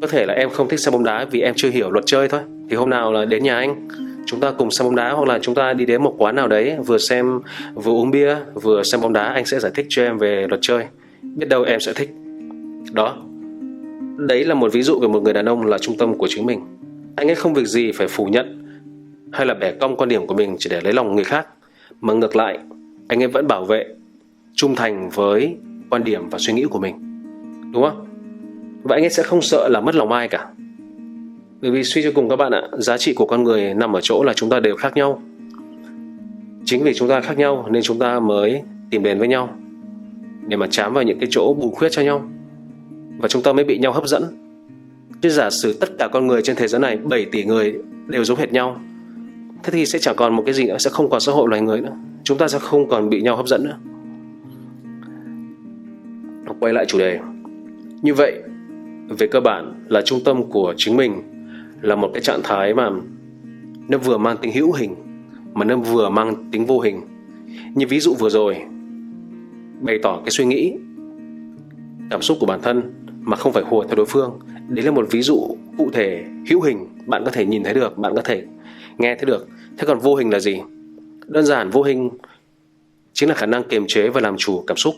Có 0.00 0.06
thể 0.06 0.26
là 0.26 0.34
em 0.34 0.50
không 0.50 0.68
thích 0.68 0.80
xem 0.80 0.92
bóng 0.92 1.04
đá 1.04 1.26
vì 1.30 1.40
em 1.40 1.54
chưa 1.56 1.70
hiểu 1.70 1.90
luật 1.90 2.06
chơi 2.06 2.28
thôi. 2.28 2.40
Thì 2.70 2.76
hôm 2.76 2.90
nào 2.90 3.12
là 3.12 3.24
đến 3.24 3.42
nhà 3.42 3.56
anh 3.56 3.88
chúng 4.26 4.40
ta 4.40 4.50
cùng 4.50 4.70
xem 4.70 4.86
bóng 4.86 4.96
đá 4.96 5.12
hoặc 5.12 5.28
là 5.28 5.38
chúng 5.42 5.54
ta 5.54 5.72
đi 5.72 5.86
đến 5.86 6.02
một 6.02 6.14
quán 6.18 6.36
nào 6.36 6.48
đấy 6.48 6.76
vừa 6.86 6.98
xem 6.98 7.40
vừa 7.74 7.92
uống 7.92 8.10
bia 8.10 8.36
vừa 8.54 8.82
xem 8.82 9.00
bóng 9.00 9.12
đá 9.12 9.24
anh 9.24 9.44
sẽ 9.44 9.60
giải 9.60 9.72
thích 9.74 9.86
cho 9.88 10.02
em 10.02 10.18
về 10.18 10.46
luật 10.48 10.60
chơi. 10.62 10.84
Biết 11.22 11.48
đâu 11.48 11.62
em 11.62 11.80
sẽ 11.80 11.92
thích. 11.92 12.10
Đó. 12.92 13.16
Đấy 14.16 14.44
là 14.44 14.54
một 14.54 14.72
ví 14.72 14.82
dụ 14.82 14.98
về 14.98 15.08
một 15.08 15.22
người 15.22 15.32
đàn 15.32 15.48
ông 15.48 15.66
là 15.66 15.78
trung 15.78 15.96
tâm 15.96 16.18
của 16.18 16.26
chính 16.30 16.46
mình. 16.46 16.60
Anh 17.16 17.28
ấy 17.28 17.34
không 17.34 17.54
việc 17.54 17.66
gì 17.66 17.92
phải 17.92 18.08
phủ 18.08 18.24
nhận 18.24 18.59
hay 19.32 19.46
là 19.46 19.54
bẻ 19.54 19.72
cong 19.72 19.96
quan 19.96 20.08
điểm 20.08 20.26
của 20.26 20.34
mình 20.34 20.56
chỉ 20.58 20.70
để 20.70 20.80
lấy 20.80 20.92
lòng 20.92 21.14
người 21.14 21.24
khác. 21.24 21.46
Mà 22.00 22.12
ngược 22.12 22.36
lại, 22.36 22.58
anh 23.08 23.20
em 23.20 23.30
vẫn 23.30 23.46
bảo 23.46 23.64
vệ, 23.64 23.86
trung 24.54 24.74
thành 24.74 25.10
với 25.10 25.56
quan 25.90 26.04
điểm 26.04 26.28
và 26.28 26.38
suy 26.38 26.52
nghĩ 26.52 26.64
của 26.64 26.78
mình. 26.78 26.94
Đúng 27.72 27.82
không? 27.82 28.06
Và 28.82 28.96
anh 28.96 29.04
ấy 29.04 29.10
sẽ 29.10 29.22
không 29.22 29.42
sợ 29.42 29.68
là 29.68 29.80
mất 29.80 29.94
lòng 29.94 30.12
ai 30.12 30.28
cả. 30.28 30.48
Bởi 31.60 31.70
vì 31.70 31.84
suy 31.84 32.02
cho 32.02 32.10
cùng 32.14 32.28
các 32.28 32.36
bạn 32.36 32.52
ạ, 32.52 32.62
giá 32.78 32.96
trị 32.96 33.14
của 33.14 33.26
con 33.26 33.44
người 33.44 33.74
nằm 33.74 33.92
ở 33.92 34.00
chỗ 34.00 34.22
là 34.22 34.32
chúng 34.32 34.50
ta 34.50 34.60
đều 34.60 34.76
khác 34.76 34.96
nhau. 34.96 35.22
Chính 36.64 36.82
vì 36.82 36.94
chúng 36.94 37.08
ta 37.08 37.20
khác 37.20 37.38
nhau 37.38 37.66
nên 37.70 37.82
chúng 37.82 37.98
ta 37.98 38.20
mới 38.20 38.62
tìm 38.90 39.02
đến 39.02 39.18
với 39.18 39.28
nhau, 39.28 39.56
để 40.46 40.56
mà 40.56 40.66
chám 40.66 40.94
vào 40.94 41.04
những 41.04 41.18
cái 41.18 41.28
chỗ 41.30 41.54
bù 41.54 41.70
khuyết 41.70 41.88
cho 41.92 42.02
nhau. 42.02 42.28
Và 43.18 43.28
chúng 43.28 43.42
ta 43.42 43.52
mới 43.52 43.64
bị 43.64 43.78
nhau 43.78 43.92
hấp 43.92 44.06
dẫn. 44.06 44.22
Chứ 45.22 45.28
giả 45.28 45.50
sử 45.50 45.72
tất 45.80 45.88
cả 45.98 46.08
con 46.12 46.26
người 46.26 46.42
trên 46.42 46.56
thế 46.56 46.68
giới 46.68 46.80
này 46.80 46.96
7 46.96 47.24
tỷ 47.24 47.44
người 47.44 47.74
đều 48.06 48.24
giống 48.24 48.38
hệt 48.38 48.52
nhau 48.52 48.80
thế 49.62 49.70
thì 49.72 49.86
sẽ 49.86 49.98
chẳng 49.98 50.16
còn 50.16 50.36
một 50.36 50.42
cái 50.46 50.54
gì 50.54 50.66
nữa, 50.66 50.78
sẽ 50.78 50.90
không 50.90 51.10
còn 51.10 51.20
xã 51.20 51.32
hội 51.32 51.48
loài 51.48 51.62
người 51.62 51.80
nữa. 51.80 51.96
Chúng 52.24 52.38
ta 52.38 52.48
sẽ 52.48 52.58
không 52.58 52.88
còn 52.88 53.10
bị 53.10 53.20
nhau 53.20 53.36
hấp 53.36 53.46
dẫn 53.46 53.64
nữa. 53.64 53.76
Quay 56.60 56.72
lại 56.72 56.84
chủ 56.88 56.98
đề. 56.98 57.18
Như 58.02 58.14
vậy, 58.14 58.42
về 59.18 59.26
cơ 59.26 59.40
bản 59.40 59.84
là 59.88 60.02
trung 60.02 60.20
tâm 60.24 60.42
của 60.50 60.74
chính 60.76 60.96
mình 60.96 61.22
là 61.80 61.96
một 61.96 62.10
cái 62.14 62.22
trạng 62.22 62.40
thái 62.44 62.74
mà 62.74 62.90
nó 63.88 63.98
vừa 63.98 64.18
mang 64.18 64.36
tính 64.36 64.52
hữu 64.52 64.72
hình, 64.72 64.94
mà 65.54 65.64
nó 65.64 65.76
vừa 65.76 66.08
mang 66.08 66.50
tính 66.50 66.66
vô 66.66 66.80
hình. 66.80 67.00
Như 67.74 67.86
ví 67.86 68.00
dụ 68.00 68.14
vừa 68.14 68.28
rồi, 68.28 68.56
bày 69.80 69.98
tỏ 70.02 70.16
cái 70.16 70.30
suy 70.30 70.44
nghĩ, 70.44 70.74
cảm 72.10 72.22
xúc 72.22 72.36
của 72.40 72.46
bản 72.46 72.60
thân 72.62 72.92
mà 73.20 73.36
không 73.36 73.52
phải 73.52 73.62
hùa 73.66 73.84
theo 73.84 73.96
đối 73.96 74.06
phương. 74.06 74.38
Đấy 74.68 74.84
là 74.84 74.90
một 74.90 75.06
ví 75.10 75.22
dụ 75.22 75.56
cụ 75.78 75.90
thể, 75.92 76.24
hữu 76.50 76.60
hình, 76.60 76.86
bạn 77.06 77.22
có 77.24 77.30
thể 77.30 77.46
nhìn 77.46 77.64
thấy 77.64 77.74
được, 77.74 77.98
bạn 77.98 78.12
có 78.16 78.22
thể 78.24 78.44
nghe 79.00 79.14
thấy 79.14 79.26
được, 79.26 79.48
thế 79.78 79.86
còn 79.86 79.98
vô 79.98 80.14
hình 80.14 80.30
là 80.30 80.40
gì? 80.40 80.60
Đơn 81.26 81.44
giản, 81.44 81.70
vô 81.70 81.82
hình 81.82 82.10
chính 83.12 83.28
là 83.28 83.34
khả 83.34 83.46
năng 83.46 83.62
kiềm 83.64 83.84
chế 83.88 84.08
và 84.08 84.20
làm 84.20 84.36
chủ 84.36 84.64
cảm 84.66 84.76
xúc. 84.76 84.94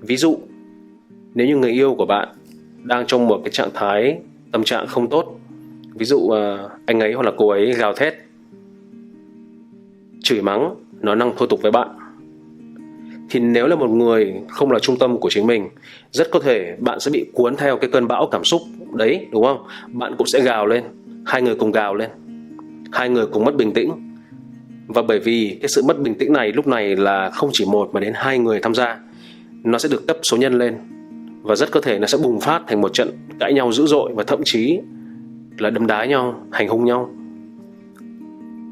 Ví 0.00 0.16
dụ, 0.16 0.38
nếu 1.34 1.46
như 1.46 1.56
người 1.56 1.72
yêu 1.72 1.94
của 1.94 2.06
bạn 2.06 2.28
đang 2.82 3.06
trong 3.06 3.26
một 3.26 3.40
cái 3.44 3.50
trạng 3.50 3.70
thái, 3.74 4.18
tâm 4.52 4.64
trạng 4.64 4.86
không 4.86 5.10
tốt, 5.10 5.40
ví 5.94 6.06
dụ 6.06 6.28
à, 6.28 6.68
anh 6.86 7.00
ấy 7.00 7.12
hoặc 7.12 7.22
là 7.22 7.32
cô 7.36 7.48
ấy 7.48 7.72
gào 7.72 7.92
thét, 7.92 8.14
chửi 10.22 10.42
mắng, 10.42 10.74
nói 11.00 11.16
năng 11.16 11.36
thô 11.36 11.46
tục 11.46 11.62
với 11.62 11.72
bạn, 11.72 11.88
thì 13.30 13.40
nếu 13.40 13.66
là 13.66 13.76
một 13.76 13.90
người 13.90 14.34
không 14.48 14.72
là 14.72 14.78
trung 14.78 14.98
tâm 14.98 15.18
của 15.18 15.30
chính 15.30 15.46
mình, 15.46 15.68
rất 16.10 16.30
có 16.30 16.40
thể 16.40 16.76
bạn 16.78 17.00
sẽ 17.00 17.10
bị 17.10 17.26
cuốn 17.32 17.56
theo 17.56 17.76
cái 17.78 17.90
cơn 17.90 18.08
bão 18.08 18.28
cảm 18.32 18.44
xúc 18.44 18.62
đấy, 18.92 19.26
đúng 19.32 19.44
không? 19.44 19.66
Bạn 19.92 20.14
cũng 20.18 20.26
sẽ 20.26 20.40
gào 20.40 20.66
lên, 20.66 20.84
hai 21.26 21.42
người 21.42 21.54
cùng 21.54 21.72
gào 21.72 21.94
lên 21.94 22.10
hai 22.92 23.08
người 23.08 23.26
cùng 23.26 23.44
mất 23.44 23.56
bình 23.56 23.72
tĩnh. 23.72 23.90
Và 24.86 25.02
bởi 25.02 25.18
vì 25.18 25.58
cái 25.60 25.68
sự 25.68 25.82
mất 25.82 26.00
bình 26.00 26.14
tĩnh 26.14 26.32
này 26.32 26.52
lúc 26.52 26.66
này 26.66 26.96
là 26.96 27.30
không 27.30 27.50
chỉ 27.52 27.64
một 27.64 27.90
mà 27.92 28.00
đến 28.00 28.12
hai 28.16 28.38
người 28.38 28.60
tham 28.60 28.74
gia, 28.74 28.98
nó 29.64 29.78
sẽ 29.78 29.88
được 29.92 30.06
cấp 30.06 30.16
số 30.22 30.36
nhân 30.36 30.58
lên. 30.58 30.74
Và 31.42 31.54
rất 31.54 31.70
có 31.70 31.80
thể 31.80 31.98
nó 31.98 32.06
sẽ 32.06 32.18
bùng 32.22 32.40
phát 32.40 32.62
thành 32.66 32.80
một 32.80 32.92
trận 32.92 33.10
cãi 33.38 33.52
nhau 33.52 33.72
dữ 33.72 33.86
dội 33.86 34.12
và 34.14 34.24
thậm 34.26 34.40
chí 34.44 34.80
là 35.58 35.70
đấm 35.70 35.86
đá 35.86 36.04
nhau, 36.04 36.40
hành 36.52 36.68
hung 36.68 36.84
nhau. 36.84 37.10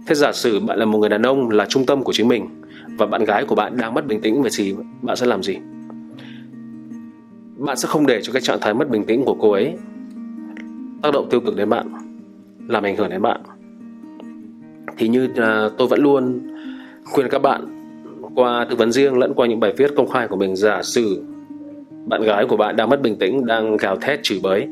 Thế 0.07 0.15
giả 0.15 0.33
sử 0.33 0.61
bạn 0.61 0.79
là 0.79 0.85
một 0.85 0.99
người 0.99 1.09
đàn 1.09 1.23
ông 1.23 1.51
là 1.51 1.67
trung 1.67 1.87
tâm 1.87 2.03
của 2.03 2.13
chính 2.13 2.29
mình 2.29 2.63
và 2.99 3.07
bạn 3.07 3.25
gái 3.25 3.45
của 3.45 3.55
bạn 3.55 3.77
đang 3.77 3.95
mất 3.95 4.07
bình 4.07 4.21
tĩnh 4.21 4.43
về 4.43 4.51
gì 4.51 4.75
bạn 5.03 5.17
sẽ 5.17 5.27
làm 5.27 5.43
gì? 5.43 5.57
Bạn 7.57 7.77
sẽ 7.77 7.89
không 7.89 8.07
để 8.07 8.21
cho 8.23 8.33
cái 8.33 8.43
trạng 8.43 8.59
thái 8.61 8.75
mất 8.75 8.91
bình 8.91 9.05
tĩnh 9.05 9.25
của 9.25 9.37
cô 9.41 9.51
ấy 9.51 9.75
tác 11.03 11.13
động 11.13 11.29
tiêu 11.31 11.41
cực 11.41 11.57
đến 11.57 11.69
bạn, 11.69 11.87
làm 12.69 12.83
ảnh 12.83 12.97
hưởng 12.97 13.11
đến 13.11 13.23
bạn 13.23 13.41
thì 14.97 15.09
như 15.09 15.25
uh, 15.25 15.73
tôi 15.79 15.89
vẫn 15.89 16.03
luôn 16.03 16.41
khuyên 17.05 17.29
các 17.29 17.43
bạn 17.43 17.67
qua 18.35 18.67
tư 18.71 18.77
vấn 18.77 18.93
riêng 18.93 19.19
lẫn 19.19 19.35
qua 19.35 19.47
những 19.47 19.61
bài 19.61 19.73
viết 19.77 19.91
công 19.97 20.11
khai 20.11 20.29
của 20.29 20.37
mình 20.37 20.57
giả 20.57 20.83
sử 20.83 21.23
bạn 22.07 22.23
gái 22.23 22.47
của 22.47 22.57
bạn 22.57 22.77
đang 22.77 22.89
mất 22.89 23.03
bình 23.03 23.17
tĩnh 23.17 23.47
đang 23.47 23.77
gào 23.77 23.97
thét 23.97 24.23
chửi 24.23 24.41
bới 24.43 24.67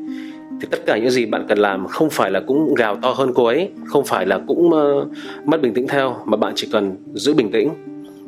thì 0.61 0.67
tất 0.71 0.85
cả 0.85 0.97
những 0.97 1.09
gì 1.09 1.25
bạn 1.25 1.45
cần 1.47 1.57
làm 1.57 1.87
không 1.87 2.09
phải 2.09 2.31
là 2.31 2.39
cũng 2.39 2.73
gào 2.73 2.95
to 2.95 3.09
hơn 3.09 3.31
cô 3.35 3.45
ấy 3.45 3.69
không 3.85 4.05
phải 4.05 4.25
là 4.25 4.39
cũng 4.47 4.67
uh, 4.67 5.07
mất 5.45 5.61
bình 5.61 5.73
tĩnh 5.73 5.87
theo 5.87 6.15
mà 6.25 6.37
bạn 6.37 6.53
chỉ 6.55 6.67
cần 6.71 6.95
giữ 7.13 7.33
bình 7.33 7.51
tĩnh 7.51 7.69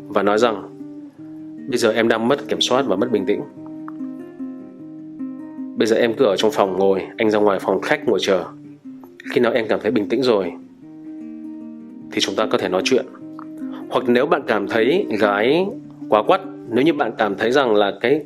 và 0.07 0.23
nói 0.23 0.37
rằng 0.37 0.75
bây 1.67 1.77
giờ 1.77 1.91
em 1.91 2.07
đang 2.07 2.27
mất 2.27 2.47
kiểm 2.47 2.61
soát 2.61 2.85
và 2.87 2.95
mất 2.95 3.11
bình 3.11 3.25
tĩnh. 3.25 3.41
Bây 5.77 5.87
giờ 5.87 5.95
em 5.95 6.13
cứ 6.13 6.25
ở 6.25 6.35
trong 6.37 6.51
phòng 6.51 6.79
ngồi 6.79 7.01
anh 7.17 7.29
ra 7.29 7.39
ngoài 7.39 7.59
phòng 7.61 7.81
khách 7.81 8.07
ngồi 8.07 8.19
chờ. 8.21 8.43
Khi 9.31 9.41
nào 9.41 9.51
em 9.51 9.65
cảm 9.69 9.79
thấy 9.83 9.91
bình 9.91 10.09
tĩnh 10.09 10.23
rồi 10.23 10.53
thì 12.15 12.21
chúng 12.21 12.35
ta 12.35 12.45
có 12.45 12.57
thể 12.57 12.69
nói 12.69 12.81
chuyện. 12.85 13.05
Hoặc 13.89 14.03
nếu 14.07 14.25
bạn 14.25 14.41
cảm 14.47 14.67
thấy 14.67 15.05
gái 15.19 15.65
quá 16.09 16.23
quắt, 16.23 16.41
nếu 16.69 16.85
như 16.85 16.93
bạn 16.93 17.11
cảm 17.17 17.35
thấy 17.35 17.51
rằng 17.51 17.75
là 17.75 17.93
cái 18.01 18.21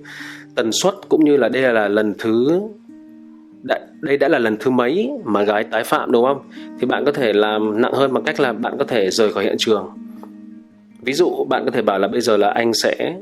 tần 0.55 0.71
suất 0.71 0.93
cũng 1.09 1.25
như 1.25 1.37
là 1.37 1.49
đây 1.49 1.73
là 1.73 1.87
lần 1.87 2.13
thứ 2.17 2.61
đây 4.01 4.17
đã 4.17 4.27
là 4.27 4.39
lần 4.39 4.57
thứ 4.59 4.71
mấy 4.71 5.09
mà 5.23 5.43
gái 5.43 5.63
tái 5.63 5.83
phạm, 5.83 6.11
đúng 6.11 6.25
không? 6.25 6.41
Thì 6.79 6.87
bạn 6.87 7.05
có 7.05 7.11
thể 7.11 7.33
làm 7.33 7.81
nặng 7.81 7.93
hơn 7.93 8.13
bằng 8.13 8.23
cách 8.23 8.39
là 8.39 8.53
bạn 8.53 8.75
có 8.77 8.85
thể 8.85 9.09
rời 9.09 9.31
khỏi 9.31 9.43
hiện 9.43 9.55
trường. 9.57 9.89
Ví 11.01 11.13
dụ, 11.13 11.45
bạn 11.49 11.65
có 11.65 11.71
thể 11.71 11.81
bảo 11.81 11.99
là 11.99 12.07
bây 12.07 12.21
giờ 12.21 12.37
là 12.37 12.49
anh 12.49 12.73
sẽ 12.73 13.15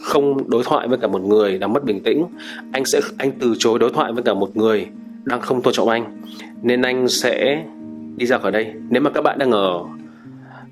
không 0.00 0.50
đối 0.50 0.64
thoại 0.64 0.88
với 0.88 0.98
cả 0.98 1.08
một 1.08 1.22
người 1.22 1.58
đang 1.58 1.72
mất 1.72 1.84
bình 1.84 2.00
tĩnh. 2.00 2.24
Anh 2.72 2.84
sẽ, 2.84 3.00
anh 3.18 3.32
từ 3.38 3.54
chối 3.58 3.78
đối 3.78 3.90
thoại 3.90 4.12
với 4.12 4.22
cả 4.22 4.34
một 4.34 4.56
người 4.56 4.86
đang 5.24 5.40
không 5.40 5.62
tôn 5.62 5.74
trọng 5.74 5.88
anh. 5.88 6.20
Nên 6.62 6.82
anh 6.82 7.08
sẽ 7.08 7.64
đi 8.16 8.26
ra 8.26 8.38
khỏi 8.38 8.52
đây. 8.52 8.72
Nếu 8.90 9.02
mà 9.02 9.10
các 9.10 9.20
bạn 9.20 9.38
đang 9.38 9.50
ở 9.50 9.84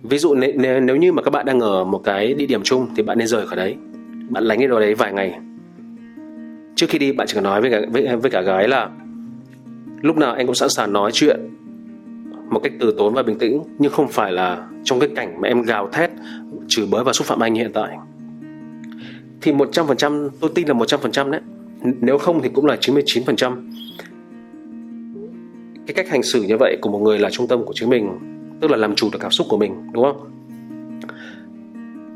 ví 0.08 0.18
dụ 0.18 0.34
nếu, 0.34 0.80
nếu 0.80 0.96
như 0.96 1.12
mà 1.12 1.22
các 1.22 1.30
bạn 1.30 1.46
đang 1.46 1.60
ở 1.60 1.84
một 1.84 1.98
cái 2.04 2.34
địa 2.34 2.46
điểm 2.46 2.62
chung 2.62 2.88
thì 2.96 3.02
bạn 3.02 3.18
nên 3.18 3.26
rời 3.26 3.46
khỏi 3.46 3.56
đấy. 3.56 3.76
Bạn 4.30 4.44
lánh 4.44 4.58
đi 4.58 4.66
đâu 4.66 4.80
đấy 4.80 4.94
vài 4.94 5.12
ngày. 5.12 5.38
Trước 6.76 6.86
khi 6.88 6.98
đi 6.98 7.12
bạn 7.12 7.26
chỉ 7.26 7.34
cần 7.34 7.44
nói 7.44 7.60
với 7.60 7.70
cả 7.70 7.80
với, 7.92 8.16
với 8.16 8.30
cả 8.30 8.40
gái 8.40 8.68
là 8.68 8.88
lúc 10.02 10.16
nào 10.16 10.34
anh 10.34 10.46
cũng 10.46 10.54
sẵn 10.54 10.68
sàng 10.68 10.92
nói 10.92 11.10
chuyện 11.12 11.40
một 12.50 12.60
cách 12.62 12.72
từ 12.80 12.94
tốn 12.98 13.14
và 13.14 13.22
bình 13.22 13.38
tĩnh 13.38 13.62
nhưng 13.78 13.92
không 13.92 14.08
phải 14.08 14.32
là 14.32 14.68
trong 14.84 15.00
cái 15.00 15.08
cảnh 15.16 15.40
mà 15.40 15.48
em 15.48 15.62
gào 15.62 15.88
thét 15.92 16.10
chửi 16.68 16.86
bới 16.90 17.04
và 17.04 17.12
xúc 17.12 17.26
phạm 17.26 17.40
anh 17.40 17.54
hiện 17.54 17.70
tại. 17.74 17.96
Thì 19.40 19.52
100% 19.52 20.28
tôi 20.40 20.50
tin 20.54 20.68
là 20.68 20.74
100% 20.74 21.30
đấy. 21.30 21.40
Nếu 22.00 22.18
không 22.18 22.42
thì 22.42 22.48
cũng 22.54 22.66
là 22.66 22.76
99% 22.80 23.56
cái 25.86 25.94
cách 25.94 26.08
hành 26.08 26.22
xử 26.22 26.42
như 26.42 26.56
vậy 26.56 26.76
của 26.80 26.90
một 26.90 26.98
người 26.98 27.18
là 27.18 27.30
trung 27.30 27.48
tâm 27.48 27.64
của 27.64 27.72
chính 27.76 27.90
mình 27.90 28.35
tức 28.60 28.70
là 28.70 28.76
làm 28.76 28.94
chủ 28.94 29.08
được 29.12 29.18
cảm 29.20 29.30
xúc 29.30 29.46
của 29.50 29.58
mình, 29.58 29.74
đúng 29.92 30.04
không? 30.04 30.30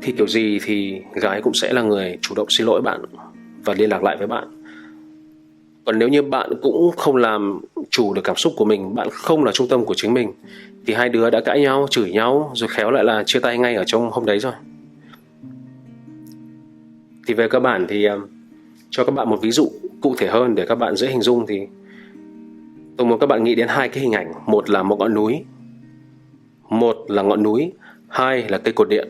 Thì 0.01 0.11
kiểu 0.11 0.27
gì 0.27 0.59
thì 0.63 1.01
gái 1.13 1.41
cũng 1.41 1.53
sẽ 1.53 1.73
là 1.73 1.81
người 1.81 2.17
chủ 2.21 2.35
động 2.35 2.49
xin 2.49 2.67
lỗi 2.67 2.81
bạn 2.81 3.01
và 3.65 3.73
liên 3.73 3.89
lạc 3.89 4.03
lại 4.03 4.17
với 4.17 4.27
bạn. 4.27 4.63
Còn 5.85 5.99
nếu 5.99 6.09
như 6.09 6.21
bạn 6.21 6.49
cũng 6.61 6.91
không 6.97 7.15
làm 7.15 7.61
chủ 7.89 8.13
được 8.13 8.21
cảm 8.23 8.35
xúc 8.35 8.53
của 8.57 8.65
mình, 8.65 8.95
bạn 8.95 9.07
không 9.11 9.43
là 9.43 9.51
trung 9.51 9.67
tâm 9.67 9.85
của 9.85 9.93
chính 9.97 10.13
mình, 10.13 10.31
thì 10.85 10.93
hai 10.93 11.09
đứa 11.09 11.29
đã 11.29 11.41
cãi 11.41 11.61
nhau, 11.61 11.87
chửi 11.89 12.11
nhau, 12.11 12.51
rồi 12.55 12.67
khéo 12.67 12.91
lại 12.91 13.03
là 13.03 13.23
chia 13.25 13.39
tay 13.39 13.57
ngay 13.57 13.75
ở 13.75 13.83
trong 13.87 14.09
hôm 14.11 14.25
đấy 14.25 14.39
rồi. 14.39 14.53
Thì 17.27 17.33
về 17.33 17.47
cơ 17.47 17.59
bản 17.59 17.85
thì 17.89 18.05
à, 18.05 18.15
cho 18.89 19.05
các 19.05 19.11
bạn 19.11 19.29
một 19.29 19.41
ví 19.41 19.51
dụ 19.51 19.71
cụ 20.01 20.15
thể 20.17 20.27
hơn 20.27 20.55
để 20.55 20.65
các 20.65 20.75
bạn 20.75 20.95
dễ 20.95 21.07
hình 21.07 21.21
dung 21.21 21.45
thì 21.47 21.59
tôi 22.97 23.07
muốn 23.07 23.19
các 23.19 23.27
bạn 23.27 23.43
nghĩ 23.43 23.55
đến 23.55 23.67
hai 23.67 23.89
cái 23.89 24.03
hình 24.03 24.11
ảnh. 24.11 24.31
Một 24.45 24.69
là 24.69 24.83
một 24.83 24.95
ngọn 24.99 25.13
núi 25.13 25.43
một 26.71 26.97
là 27.07 27.21
ngọn 27.21 27.43
núi, 27.43 27.71
hai 28.07 28.45
là 28.49 28.57
cây 28.57 28.73
cột 28.73 28.89
điện. 28.89 29.07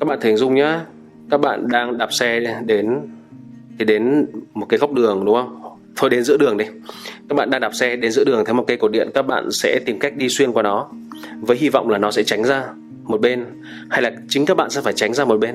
Các 0.00 0.08
bạn 0.08 0.18
thể 0.20 0.28
hình 0.28 0.36
dung 0.36 0.54
nhá, 0.54 0.84
các 1.30 1.40
bạn 1.40 1.68
đang 1.68 1.98
đạp 1.98 2.12
xe 2.12 2.40
đến, 2.66 3.00
thì 3.78 3.84
đến 3.84 4.26
một 4.54 4.66
cái 4.68 4.78
góc 4.78 4.92
đường, 4.92 5.24
đúng 5.24 5.34
không? 5.34 5.60
Thôi 5.96 6.10
đến 6.10 6.22
giữa 6.22 6.36
đường 6.36 6.56
đi. 6.56 6.64
Các 7.28 7.34
bạn 7.34 7.50
đang 7.50 7.60
đạp 7.60 7.74
xe 7.74 7.96
đến 7.96 8.10
giữa 8.12 8.24
đường 8.24 8.44
thấy 8.44 8.54
một 8.54 8.64
cây 8.66 8.76
cột 8.76 8.92
điện, 8.92 9.08
các 9.14 9.22
bạn 9.22 9.50
sẽ 9.50 9.80
tìm 9.86 9.98
cách 9.98 10.16
đi 10.16 10.28
xuyên 10.28 10.52
qua 10.52 10.62
nó 10.62 10.88
với 11.40 11.56
hy 11.56 11.68
vọng 11.68 11.88
là 11.88 11.98
nó 11.98 12.10
sẽ 12.10 12.22
tránh 12.22 12.44
ra 12.44 12.64
một 13.04 13.20
bên, 13.20 13.44
hay 13.90 14.02
là 14.02 14.12
chính 14.28 14.46
các 14.46 14.56
bạn 14.56 14.70
sẽ 14.70 14.80
phải 14.80 14.92
tránh 14.92 15.14
ra 15.14 15.24
một 15.24 15.40
bên? 15.40 15.54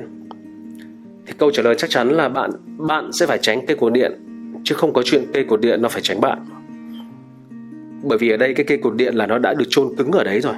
Thì 1.26 1.32
câu 1.38 1.50
trả 1.50 1.62
lời 1.62 1.74
chắc 1.78 1.90
chắn 1.90 2.08
là 2.08 2.28
bạn 2.28 2.50
bạn 2.78 3.12
sẽ 3.12 3.26
phải 3.26 3.38
tránh 3.38 3.66
cây 3.66 3.76
cột 3.76 3.92
điện, 3.92 4.12
chứ 4.64 4.74
không 4.74 4.92
có 4.92 5.02
chuyện 5.02 5.24
cây 5.32 5.44
cột 5.44 5.60
điện 5.60 5.82
nó 5.82 5.88
phải 5.88 6.02
tránh 6.02 6.20
bạn 6.20 6.38
bởi 8.02 8.18
vì 8.18 8.30
ở 8.30 8.36
đây 8.36 8.54
cái 8.54 8.66
cây 8.66 8.78
cột 8.78 8.96
điện 8.96 9.14
là 9.14 9.26
nó 9.26 9.38
đã 9.38 9.54
được 9.54 9.64
chôn 9.68 9.88
cứng 9.96 10.12
ở 10.12 10.24
đấy 10.24 10.40
rồi. 10.40 10.54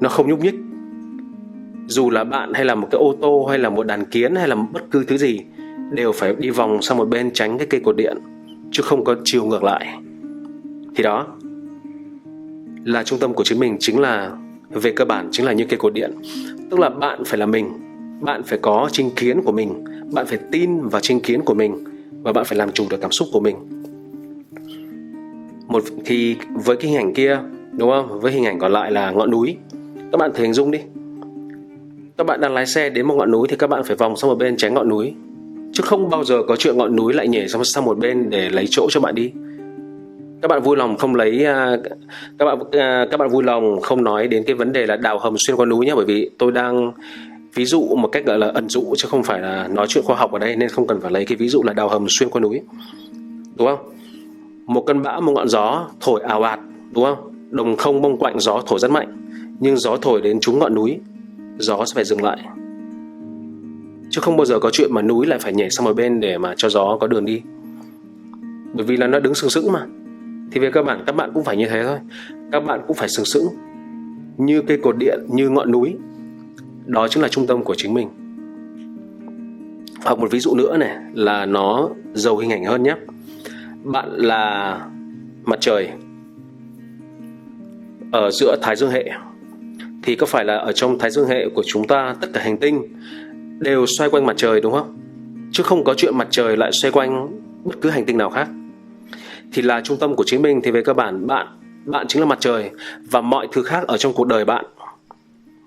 Nó 0.00 0.08
không 0.08 0.28
nhúc 0.28 0.40
nhích. 0.40 0.54
Dù 1.86 2.10
là 2.10 2.24
bạn 2.24 2.52
hay 2.54 2.64
là 2.64 2.74
một 2.74 2.88
cái 2.90 2.98
ô 2.98 3.14
tô 3.20 3.46
hay 3.48 3.58
là 3.58 3.70
một 3.70 3.86
đàn 3.86 4.04
kiến 4.04 4.34
hay 4.34 4.48
là 4.48 4.54
bất 4.54 4.90
cứ 4.90 5.04
thứ 5.04 5.16
gì, 5.16 5.40
đều 5.92 6.12
phải 6.12 6.34
đi 6.38 6.50
vòng 6.50 6.82
sang 6.82 6.98
một 6.98 7.08
bên 7.08 7.30
tránh 7.30 7.58
cái 7.58 7.66
cây 7.66 7.80
cột 7.84 7.96
điện, 7.96 8.16
chứ 8.70 8.82
không 8.82 9.04
có 9.04 9.16
chiều 9.24 9.44
ngược 9.44 9.64
lại. 9.64 9.98
Thì 10.96 11.02
đó, 11.02 11.26
là 12.84 13.02
trung 13.02 13.18
tâm 13.18 13.34
của 13.34 13.44
chính 13.44 13.58
mình 13.58 13.76
chính 13.80 14.00
là, 14.00 14.30
về 14.70 14.92
cơ 14.96 15.04
bản 15.04 15.28
chính 15.32 15.46
là 15.46 15.52
như 15.52 15.64
cây 15.68 15.78
cột 15.78 15.94
điện. 15.94 16.14
Tức 16.70 16.80
là 16.80 16.88
bạn 16.88 17.24
phải 17.26 17.38
là 17.38 17.46
mình, 17.46 17.68
bạn 18.20 18.42
phải 18.42 18.58
có 18.62 18.88
chính 18.92 19.10
kiến 19.10 19.42
của 19.42 19.52
mình, 19.52 19.84
bạn 20.12 20.26
phải 20.26 20.38
tin 20.52 20.88
vào 20.88 21.00
chính 21.00 21.20
kiến 21.20 21.40
của 21.40 21.54
mình 21.54 21.84
và 22.22 22.32
bạn 22.32 22.44
phải 22.44 22.58
làm 22.58 22.72
chủ 22.72 22.84
được 22.90 23.00
cảm 23.00 23.10
xúc 23.10 23.28
của 23.32 23.40
mình 23.40 23.75
một 25.66 25.82
thì 26.04 26.36
với 26.64 26.76
cái 26.76 26.90
hình 26.90 27.00
ảnh 27.00 27.14
kia, 27.14 27.38
đúng 27.72 27.90
không? 27.90 28.20
Với 28.20 28.32
hình 28.32 28.44
ảnh 28.44 28.58
còn 28.58 28.72
lại 28.72 28.92
là 28.92 29.10
ngọn 29.10 29.30
núi. 29.30 29.56
Các 30.12 30.18
bạn 30.18 30.30
thử 30.34 30.42
hình 30.42 30.52
dung 30.52 30.70
đi. 30.70 30.78
Các 32.16 32.26
bạn 32.26 32.40
đang 32.40 32.54
lái 32.54 32.66
xe 32.66 32.90
đến 32.90 33.06
một 33.06 33.14
ngọn 33.14 33.30
núi 33.30 33.48
thì 33.50 33.56
các 33.56 33.66
bạn 33.66 33.84
phải 33.84 33.96
vòng 33.96 34.16
sang 34.16 34.30
một 34.30 34.38
bên 34.38 34.56
tránh 34.56 34.74
ngọn 34.74 34.88
núi. 34.88 35.14
Chứ 35.72 35.82
không 35.82 36.10
bao 36.10 36.24
giờ 36.24 36.42
có 36.48 36.56
chuyện 36.56 36.76
ngọn 36.76 36.96
núi 36.96 37.12
lại 37.12 37.28
nhảy 37.28 37.48
sang 37.48 37.64
sang 37.64 37.84
một 37.84 37.98
bên 37.98 38.30
để 38.30 38.50
lấy 38.50 38.66
chỗ 38.70 38.86
cho 38.90 39.00
bạn 39.00 39.14
đi. 39.14 39.32
Các 40.42 40.48
bạn 40.48 40.62
vui 40.62 40.76
lòng 40.76 40.96
không 40.96 41.14
lấy 41.14 41.44
à, 41.44 41.76
các 42.38 42.44
bạn 42.44 42.58
à, 42.72 43.06
các 43.10 43.16
bạn 43.16 43.28
vui 43.28 43.44
lòng 43.44 43.80
không 43.80 44.04
nói 44.04 44.28
đến 44.28 44.42
cái 44.46 44.56
vấn 44.56 44.72
đề 44.72 44.86
là 44.86 44.96
đào 44.96 45.18
hầm 45.18 45.34
xuyên 45.38 45.56
qua 45.56 45.66
núi 45.66 45.86
nhé 45.86 45.92
bởi 45.96 46.04
vì 46.04 46.30
tôi 46.38 46.52
đang, 46.52 46.92
ví 47.54 47.64
dụ 47.64 47.94
một 47.96 48.08
cách 48.08 48.26
gọi 48.26 48.38
là 48.38 48.46
ẩn 48.54 48.68
dụ 48.68 48.94
chứ 48.96 49.08
không 49.10 49.22
phải 49.22 49.40
là 49.40 49.68
nói 49.68 49.86
chuyện 49.88 50.04
khoa 50.04 50.16
học 50.16 50.32
ở 50.32 50.38
đây 50.38 50.56
nên 50.56 50.68
không 50.68 50.86
cần 50.86 51.00
phải 51.00 51.12
lấy 51.12 51.24
cái 51.24 51.36
ví 51.36 51.48
dụ 51.48 51.62
là 51.62 51.72
đào 51.72 51.88
hầm 51.88 52.06
xuyên 52.08 52.30
qua 52.30 52.40
núi. 52.40 52.60
Đúng 53.56 53.68
không? 53.68 53.78
Một 54.66 54.84
cơn 54.86 55.02
bão, 55.02 55.20
một 55.20 55.32
ngọn 55.32 55.48
gió 55.48 55.88
thổi 56.00 56.20
ào 56.20 56.42
ạt, 56.42 56.60
đúng 56.92 57.04
không? 57.04 57.32
Đồng 57.50 57.76
không, 57.76 58.02
bông 58.02 58.18
quạnh, 58.18 58.38
gió 58.38 58.62
thổi 58.66 58.78
rất 58.78 58.90
mạnh. 58.90 59.28
Nhưng 59.60 59.76
gió 59.76 59.96
thổi 59.96 60.20
đến 60.20 60.40
trúng 60.40 60.58
ngọn 60.58 60.74
núi, 60.74 61.00
gió 61.58 61.84
sẽ 61.84 61.92
phải 61.94 62.04
dừng 62.04 62.22
lại. 62.22 62.38
Chứ 64.10 64.20
không 64.20 64.36
bao 64.36 64.44
giờ 64.44 64.58
có 64.58 64.70
chuyện 64.70 64.90
mà 64.92 65.02
núi 65.02 65.26
lại 65.26 65.38
phải 65.38 65.52
nhảy 65.52 65.70
sang 65.70 65.84
một 65.84 65.96
bên 65.96 66.20
để 66.20 66.38
mà 66.38 66.54
cho 66.56 66.68
gió 66.68 66.98
có 67.00 67.06
đường 67.06 67.24
đi. 67.24 67.42
Bởi 68.74 68.86
vì 68.86 68.96
là 68.96 69.06
nó 69.06 69.20
đứng 69.20 69.34
sừng 69.34 69.50
sững 69.50 69.72
mà. 69.72 69.86
Thì 70.52 70.60
về 70.60 70.70
cơ 70.70 70.82
bản, 70.82 71.02
các 71.06 71.16
bạn 71.16 71.30
cũng 71.34 71.44
phải 71.44 71.56
như 71.56 71.66
thế 71.68 71.82
thôi. 71.84 71.98
Các 72.52 72.60
bạn 72.60 72.80
cũng 72.86 72.96
phải 72.96 73.08
sừng 73.08 73.24
sững 73.24 73.44
như 74.36 74.62
cây 74.62 74.78
cột 74.82 74.96
điện, 74.98 75.20
như 75.28 75.48
ngọn 75.48 75.72
núi. 75.72 75.96
Đó 76.86 77.08
chính 77.08 77.22
là 77.22 77.28
trung 77.28 77.46
tâm 77.46 77.64
của 77.64 77.74
chính 77.76 77.94
mình. 77.94 78.08
Hoặc 80.04 80.18
một 80.18 80.30
ví 80.30 80.38
dụ 80.38 80.54
nữa 80.54 80.76
này, 80.76 80.96
là 81.14 81.46
nó 81.46 81.88
giàu 82.14 82.36
hình 82.36 82.50
ảnh 82.50 82.64
hơn 82.64 82.82
nhé 82.82 82.94
bạn 83.86 84.10
là 84.10 84.80
mặt 85.44 85.58
trời 85.60 85.88
ở 88.12 88.30
giữa 88.30 88.56
thái 88.62 88.76
dương 88.76 88.90
hệ. 88.90 89.10
Thì 90.02 90.16
có 90.16 90.26
phải 90.26 90.44
là 90.44 90.56
ở 90.56 90.72
trong 90.72 90.98
thái 90.98 91.10
dương 91.10 91.28
hệ 91.28 91.48
của 91.54 91.62
chúng 91.66 91.86
ta, 91.86 92.14
tất 92.20 92.28
cả 92.32 92.40
hành 92.42 92.56
tinh 92.56 92.82
đều 93.58 93.86
xoay 93.86 94.10
quanh 94.10 94.26
mặt 94.26 94.36
trời, 94.36 94.60
đúng 94.60 94.72
không? 94.72 94.98
Chứ 95.52 95.62
không 95.62 95.84
có 95.84 95.94
chuyện 95.94 96.18
mặt 96.18 96.28
trời 96.30 96.56
lại 96.56 96.72
xoay 96.72 96.92
quanh 96.92 97.28
bất 97.64 97.74
cứ 97.80 97.90
hành 97.90 98.04
tinh 98.04 98.18
nào 98.18 98.30
khác. 98.30 98.48
Thì 99.52 99.62
là 99.62 99.80
trung 99.80 99.98
tâm 100.00 100.14
của 100.14 100.24
chính 100.26 100.42
mình. 100.42 100.60
Thì 100.64 100.70
về 100.70 100.82
cơ 100.82 100.94
bản, 100.94 101.26
bạn 101.26 101.46
bạn 101.84 102.06
chính 102.08 102.22
là 102.22 102.28
mặt 102.28 102.38
trời 102.40 102.70
và 103.10 103.20
mọi 103.20 103.48
thứ 103.52 103.62
khác 103.62 103.86
ở 103.86 103.96
trong 103.96 104.12
cuộc 104.12 104.26
đời 104.26 104.44
bạn. 104.44 104.64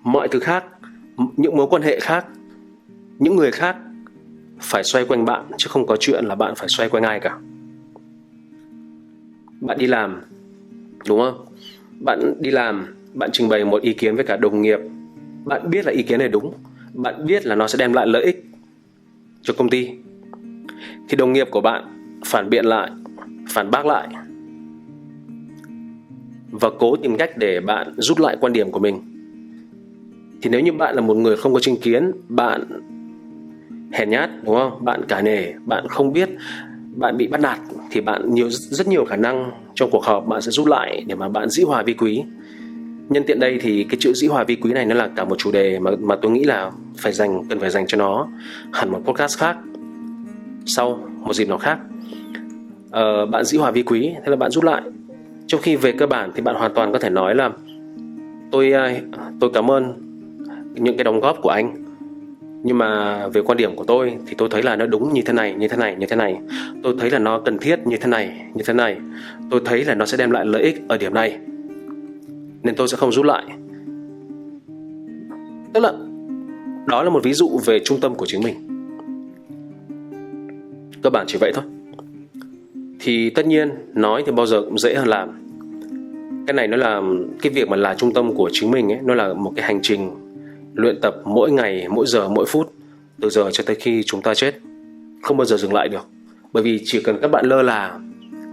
Mọi 0.02 0.28
thứ 0.28 0.40
khác, 0.40 0.64
những 1.36 1.56
mối 1.56 1.66
quan 1.70 1.82
hệ 1.82 2.00
khác, 2.00 2.26
những 3.18 3.36
người 3.36 3.52
khác 3.52 3.76
phải 4.60 4.84
xoay 4.84 5.04
quanh 5.04 5.24
bạn, 5.24 5.44
chứ 5.56 5.66
không 5.70 5.86
có 5.86 5.96
chuyện 5.96 6.24
là 6.24 6.34
bạn 6.34 6.54
phải 6.56 6.68
xoay 6.68 6.88
quanh 6.88 7.02
ai 7.02 7.20
cả 7.20 7.38
bạn 9.60 9.78
đi 9.78 9.86
làm, 9.86 10.20
đúng 11.08 11.20
không? 11.20 11.46
Bạn 12.04 12.34
đi 12.40 12.50
làm, 12.50 12.86
bạn 13.14 13.30
trình 13.32 13.48
bày 13.48 13.64
một 13.64 13.82
ý 13.82 13.92
kiến 13.92 14.14
với 14.14 14.24
cả 14.24 14.36
đồng 14.36 14.62
nghiệp. 14.62 14.78
Bạn 15.44 15.70
biết 15.70 15.86
là 15.86 15.92
ý 15.92 16.02
kiến 16.02 16.18
này 16.18 16.28
đúng. 16.28 16.54
Bạn 16.94 17.26
biết 17.26 17.46
là 17.46 17.54
nó 17.54 17.66
sẽ 17.66 17.78
đem 17.78 17.92
lại 17.92 18.06
lợi 18.06 18.24
ích 18.24 18.44
cho 19.42 19.54
công 19.58 19.70
ty. 19.70 19.90
Thì 21.08 21.16
đồng 21.16 21.32
nghiệp 21.32 21.48
của 21.50 21.60
bạn 21.60 21.84
phản 22.26 22.50
biện 22.50 22.64
lại, 22.64 22.90
phản 23.48 23.70
bác 23.70 23.86
lại 23.86 24.08
và 26.50 26.70
cố 26.78 26.96
tìm 26.96 27.16
cách 27.16 27.30
để 27.36 27.60
bạn 27.60 27.94
rút 27.96 28.20
lại 28.20 28.36
quan 28.40 28.52
điểm 28.52 28.70
của 28.70 28.80
mình, 28.80 29.00
thì 30.42 30.50
nếu 30.50 30.60
như 30.60 30.72
bạn 30.72 30.94
là 30.94 31.00
một 31.00 31.16
người 31.16 31.36
không 31.36 31.54
có 31.54 31.60
chính 31.60 31.76
kiến, 31.76 32.10
bạn 32.28 32.64
hèn 33.92 34.10
nhát, 34.10 34.30
đúng 34.44 34.56
không? 34.56 34.84
Bạn 34.84 35.00
cả 35.08 35.22
nể 35.22 35.52
bạn 35.66 35.88
không 35.88 36.12
biết 36.12 36.28
bạn 36.96 37.16
bị 37.16 37.26
bắt 37.26 37.40
nạt 37.40 37.58
thì 37.90 38.00
bạn 38.00 38.34
nhiều 38.34 38.48
rất 38.50 38.88
nhiều 38.88 39.04
khả 39.04 39.16
năng 39.16 39.50
trong 39.74 39.90
cuộc 39.90 40.04
họp 40.04 40.26
bạn 40.26 40.42
sẽ 40.42 40.50
rút 40.50 40.68
lại 40.68 41.04
để 41.06 41.14
mà 41.14 41.28
bạn 41.28 41.48
dĩ 41.48 41.62
hòa 41.62 41.82
vi 41.82 41.94
quý. 41.94 42.22
Nhân 43.08 43.22
tiện 43.26 43.40
đây 43.40 43.58
thì 43.60 43.86
cái 43.88 43.96
chữ 44.00 44.12
dĩ 44.14 44.26
hòa 44.26 44.44
vi 44.44 44.56
quý 44.56 44.72
này 44.72 44.86
nó 44.86 44.94
là 44.94 45.08
cả 45.16 45.24
một 45.24 45.38
chủ 45.38 45.52
đề 45.52 45.78
mà 45.78 45.90
mà 46.00 46.16
tôi 46.22 46.32
nghĩ 46.32 46.44
là 46.44 46.70
phải 46.98 47.12
dành 47.12 47.42
cần 47.48 47.58
phải 47.58 47.70
dành 47.70 47.86
cho 47.86 47.98
nó 47.98 48.28
hẳn 48.72 48.92
một 48.92 49.00
podcast 49.04 49.38
khác 49.38 49.56
sau 50.66 50.98
một 51.18 51.32
dịp 51.32 51.48
nào 51.48 51.58
khác. 51.58 51.78
Ờ, 52.90 53.26
bạn 53.26 53.44
dĩ 53.44 53.58
hòa 53.58 53.70
vi 53.70 53.82
quý 53.82 54.10
thế 54.14 54.30
là 54.30 54.36
bạn 54.36 54.50
rút 54.50 54.64
lại. 54.64 54.82
Trong 55.46 55.60
khi 55.60 55.76
về 55.76 55.92
cơ 55.92 56.06
bản 56.06 56.30
thì 56.34 56.42
bạn 56.42 56.56
hoàn 56.56 56.74
toàn 56.74 56.92
có 56.92 56.98
thể 56.98 57.10
nói 57.10 57.34
là 57.34 57.50
tôi 58.50 58.72
ờ, 58.72 58.90
tôi 59.40 59.50
cảm 59.54 59.70
ơn 59.70 59.92
những 60.74 60.96
cái 60.96 61.04
đóng 61.04 61.20
góp 61.20 61.36
của 61.42 61.50
anh 61.50 61.79
nhưng 62.62 62.78
mà 62.78 63.26
về 63.28 63.42
quan 63.42 63.58
điểm 63.58 63.76
của 63.76 63.84
tôi 63.84 64.16
thì 64.26 64.34
tôi 64.38 64.48
thấy 64.48 64.62
là 64.62 64.76
nó 64.76 64.86
đúng 64.86 65.12
như 65.12 65.22
thế 65.26 65.32
này, 65.32 65.54
như 65.54 65.68
thế 65.68 65.76
này, 65.76 65.96
như 65.98 66.06
thế 66.06 66.16
này. 66.16 66.36
Tôi 66.82 66.94
thấy 66.98 67.10
là 67.10 67.18
nó 67.18 67.40
cần 67.40 67.58
thiết 67.58 67.86
như 67.86 67.96
thế 67.96 68.08
này, 68.08 68.46
như 68.54 68.62
thế 68.66 68.74
này. 68.74 68.96
Tôi 69.50 69.60
thấy 69.64 69.84
là 69.84 69.94
nó 69.94 70.06
sẽ 70.06 70.16
đem 70.16 70.30
lại 70.30 70.46
lợi 70.46 70.62
ích 70.62 70.82
ở 70.88 70.98
điểm 70.98 71.14
này. 71.14 71.38
Nên 72.62 72.74
tôi 72.76 72.88
sẽ 72.88 72.96
không 72.96 73.12
rút 73.12 73.26
lại. 73.26 73.44
Tức 75.72 75.80
là, 75.80 75.92
đó 76.86 77.02
là 77.02 77.10
một 77.10 77.24
ví 77.24 77.32
dụ 77.32 77.60
về 77.64 77.78
trung 77.84 78.00
tâm 78.00 78.14
của 78.14 78.26
chính 78.26 78.42
mình. 78.44 78.54
Cơ 81.02 81.10
bản 81.10 81.26
chỉ 81.28 81.38
vậy 81.40 81.52
thôi. 81.54 81.64
Thì 83.00 83.30
tất 83.30 83.46
nhiên, 83.46 83.70
nói 83.94 84.22
thì 84.26 84.32
bao 84.32 84.46
giờ 84.46 84.62
cũng 84.62 84.78
dễ 84.78 84.94
hơn 84.94 85.08
làm. 85.08 85.28
Cái 86.46 86.54
này 86.54 86.68
nó 86.68 86.76
là, 86.76 87.02
cái 87.42 87.52
việc 87.52 87.68
mà 87.68 87.76
là 87.76 87.94
trung 87.94 88.12
tâm 88.14 88.34
của 88.34 88.50
chính 88.52 88.70
mình 88.70 88.92
ấy, 88.92 88.98
nó 89.02 89.14
là 89.14 89.32
một 89.32 89.52
cái 89.56 89.64
hành 89.64 89.78
trình 89.82 90.10
luyện 90.74 91.00
tập 91.00 91.16
mỗi 91.24 91.52
ngày, 91.52 91.86
mỗi 91.90 92.06
giờ, 92.06 92.28
mỗi 92.28 92.46
phút, 92.48 92.72
từ 93.20 93.30
giờ 93.30 93.50
cho 93.52 93.64
tới 93.66 93.76
khi 93.76 94.02
chúng 94.06 94.22
ta 94.22 94.34
chết. 94.34 94.60
Không 95.22 95.36
bao 95.36 95.44
giờ 95.44 95.56
dừng 95.56 95.74
lại 95.74 95.88
được. 95.88 96.06
Bởi 96.52 96.62
vì 96.62 96.80
chỉ 96.84 97.02
cần 97.02 97.18
các 97.22 97.30
bạn 97.30 97.46
lơ 97.46 97.62
là, 97.62 97.98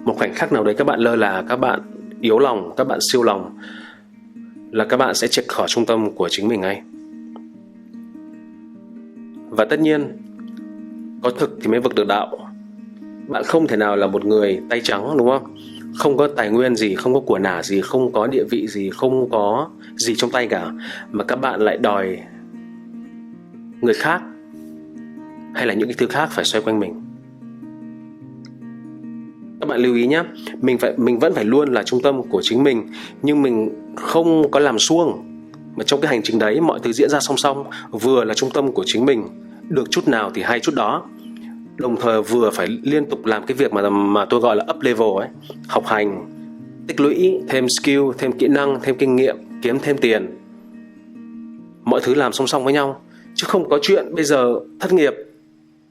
một 0.04 0.16
khoảnh 0.18 0.34
khắc 0.34 0.54
nào 0.54 0.64
đấy 0.64 0.76
các 0.78 0.88
bạn 0.88 1.00
lơ 1.00 1.16
là, 1.16 1.44
các 1.50 1.56
bạn 1.56 1.82
yếu 2.22 2.40
lòng, 2.40 2.74
các 2.78 2.88
bạn 2.88 3.00
siêu 3.12 3.24
lòng, 3.24 3.58
là 4.72 4.86
các 4.86 4.98
bạn 4.98 5.16
sẽ 5.16 5.28
triệt 5.28 5.46
khỏi 5.48 5.68
trung 5.68 5.86
tâm 5.86 6.16
của 6.16 6.30
chính 6.30 6.48
mình 6.48 6.62
ngay. 6.62 6.82
Và 9.50 9.66
tất 9.66 9.80
nhiên, 9.80 10.18
có 11.24 11.30
thực 11.30 11.58
thì 11.62 11.68
mới 11.72 11.80
vực 11.80 11.96
được 11.96 12.08
đạo. 12.08 12.38
Bạn 13.28 13.44
không 13.44 13.68
thể 13.68 13.78
nào 13.78 13.96
là 13.96 14.08
một 14.08 14.26
người 14.26 14.60
tay 14.70 14.82
trắng, 14.84 15.18
đúng 15.18 15.30
không? 15.30 15.58
Không 15.96 16.18
có 16.18 16.28
tài 16.28 16.50
nguyên 16.50 16.76
gì, 16.76 16.96
không 16.96 17.14
có 17.14 17.20
của 17.20 17.40
nả 17.40 17.64
gì, 17.64 17.82
không 17.82 18.12
có 18.12 18.28
địa 18.28 18.44
vị 18.50 18.68
gì, 18.68 18.90
không 18.90 19.30
có 19.30 19.70
gì 19.96 20.16
trong 20.16 20.32
tay 20.32 20.48
cả. 20.48 20.72
Mà 21.12 21.24
các 21.24 21.36
bạn 21.36 21.62
lại 21.62 21.78
đòi 21.78 22.18
người 23.82 23.94
khác 23.94 24.22
hay 25.54 25.68
là 25.68 25.74
những 25.74 25.88
cái 25.88 25.96
thứ 25.98 26.08
khác 26.08 26.30
phải 26.32 26.46
xoay 26.46 26.62
quanh 26.62 26.80
mình. 26.80 27.02
Các 29.62 29.70
bạn 29.70 29.80
lưu 29.80 29.96
ý 29.96 30.08
nhé 30.08 30.24
mình 30.62 30.78
phải, 30.78 30.94
mình 30.98 31.20
vẫn 31.20 31.34
phải 31.34 31.46
luôn 31.46 31.74
là 31.74 31.84
trung 31.84 32.02
tâm 32.04 32.24
của 32.24 32.42
chính 32.44 32.64
mình, 32.64 32.88
nhưng 33.22 33.42
mình 33.42 33.70
không 33.96 34.52
có 34.52 34.60
làm 34.60 34.80
suông 34.80 35.24
mà 35.76 35.84
trong 35.84 36.02
cái 36.02 36.10
hành 36.10 36.22
trình 36.24 36.40
đấy, 36.40 36.62
mọi 36.62 36.80
thứ 36.84 36.94
diễn 36.94 37.10
ra 37.10 37.20
song 37.20 37.38
song, 37.38 37.64
vừa 37.92 38.24
là 38.24 38.34
trung 38.34 38.50
tâm 38.54 38.72
của 38.72 38.84
chính 38.86 39.06
mình, 39.06 39.24
được 39.70 39.92
chút 39.92 40.08
nào 40.08 40.32
thì 40.34 40.42
hay 40.42 40.60
chút 40.60 40.76
đó 40.76 41.06
đồng 41.78 41.96
thời 41.96 42.22
vừa 42.22 42.50
phải 42.50 42.68
liên 42.84 43.06
tục 43.06 43.26
làm 43.26 43.46
cái 43.46 43.58
việc 43.58 43.74
mà 43.74 43.90
mà 43.90 44.26
tôi 44.26 44.40
gọi 44.40 44.56
là 44.56 44.66
up 44.76 44.82
level 44.82 45.08
ấy, 45.18 45.28
học 45.68 45.86
hành, 45.86 46.26
tích 46.88 47.00
lũy 47.00 47.40
thêm 47.50 47.70
skill, 47.70 48.02
thêm 48.18 48.32
kỹ 48.32 48.48
năng, 48.48 48.80
thêm 48.82 48.96
kinh 48.96 49.16
nghiệm, 49.16 49.38
kiếm 49.62 49.80
thêm 49.80 49.98
tiền. 49.98 50.38
Mọi 51.84 52.02
thứ 52.04 52.14
làm 52.14 52.34
song 52.34 52.48
song 52.48 52.64
với 52.64 52.74
nhau, 52.74 53.02
chứ 53.36 53.46
không 53.48 53.70
có 53.70 53.80
chuyện 53.82 54.16
bây 54.16 54.24
giờ 54.24 54.56
thất 54.80 54.94
nghiệp, 54.94 55.14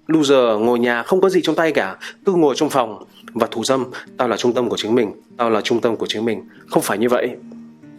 loser 0.06 0.60
ngồi 0.60 0.78
nhà 0.78 1.02
không 1.02 1.20
có 1.20 1.28
gì 1.28 1.40
trong 1.42 1.54
tay 1.54 1.72
cả, 1.72 1.96
cứ 2.24 2.34
ngồi 2.34 2.54
trong 2.54 2.70
phòng 2.70 3.04
và 3.34 3.46
thủ 3.50 3.64
dâm. 3.64 3.84
Tao 4.16 4.28
là 4.28 4.36
trung 4.36 4.52
tâm 4.52 4.68
của 4.68 4.76
chính 4.76 4.94
mình, 4.94 5.12
tao 5.36 5.50
là 5.50 5.60
trung 5.60 5.80
tâm 5.80 5.96
của 5.96 6.06
chính 6.08 6.24
mình. 6.24 6.42
Không 6.66 6.82
phải 6.82 6.98
như 6.98 7.08
vậy. 7.08 7.30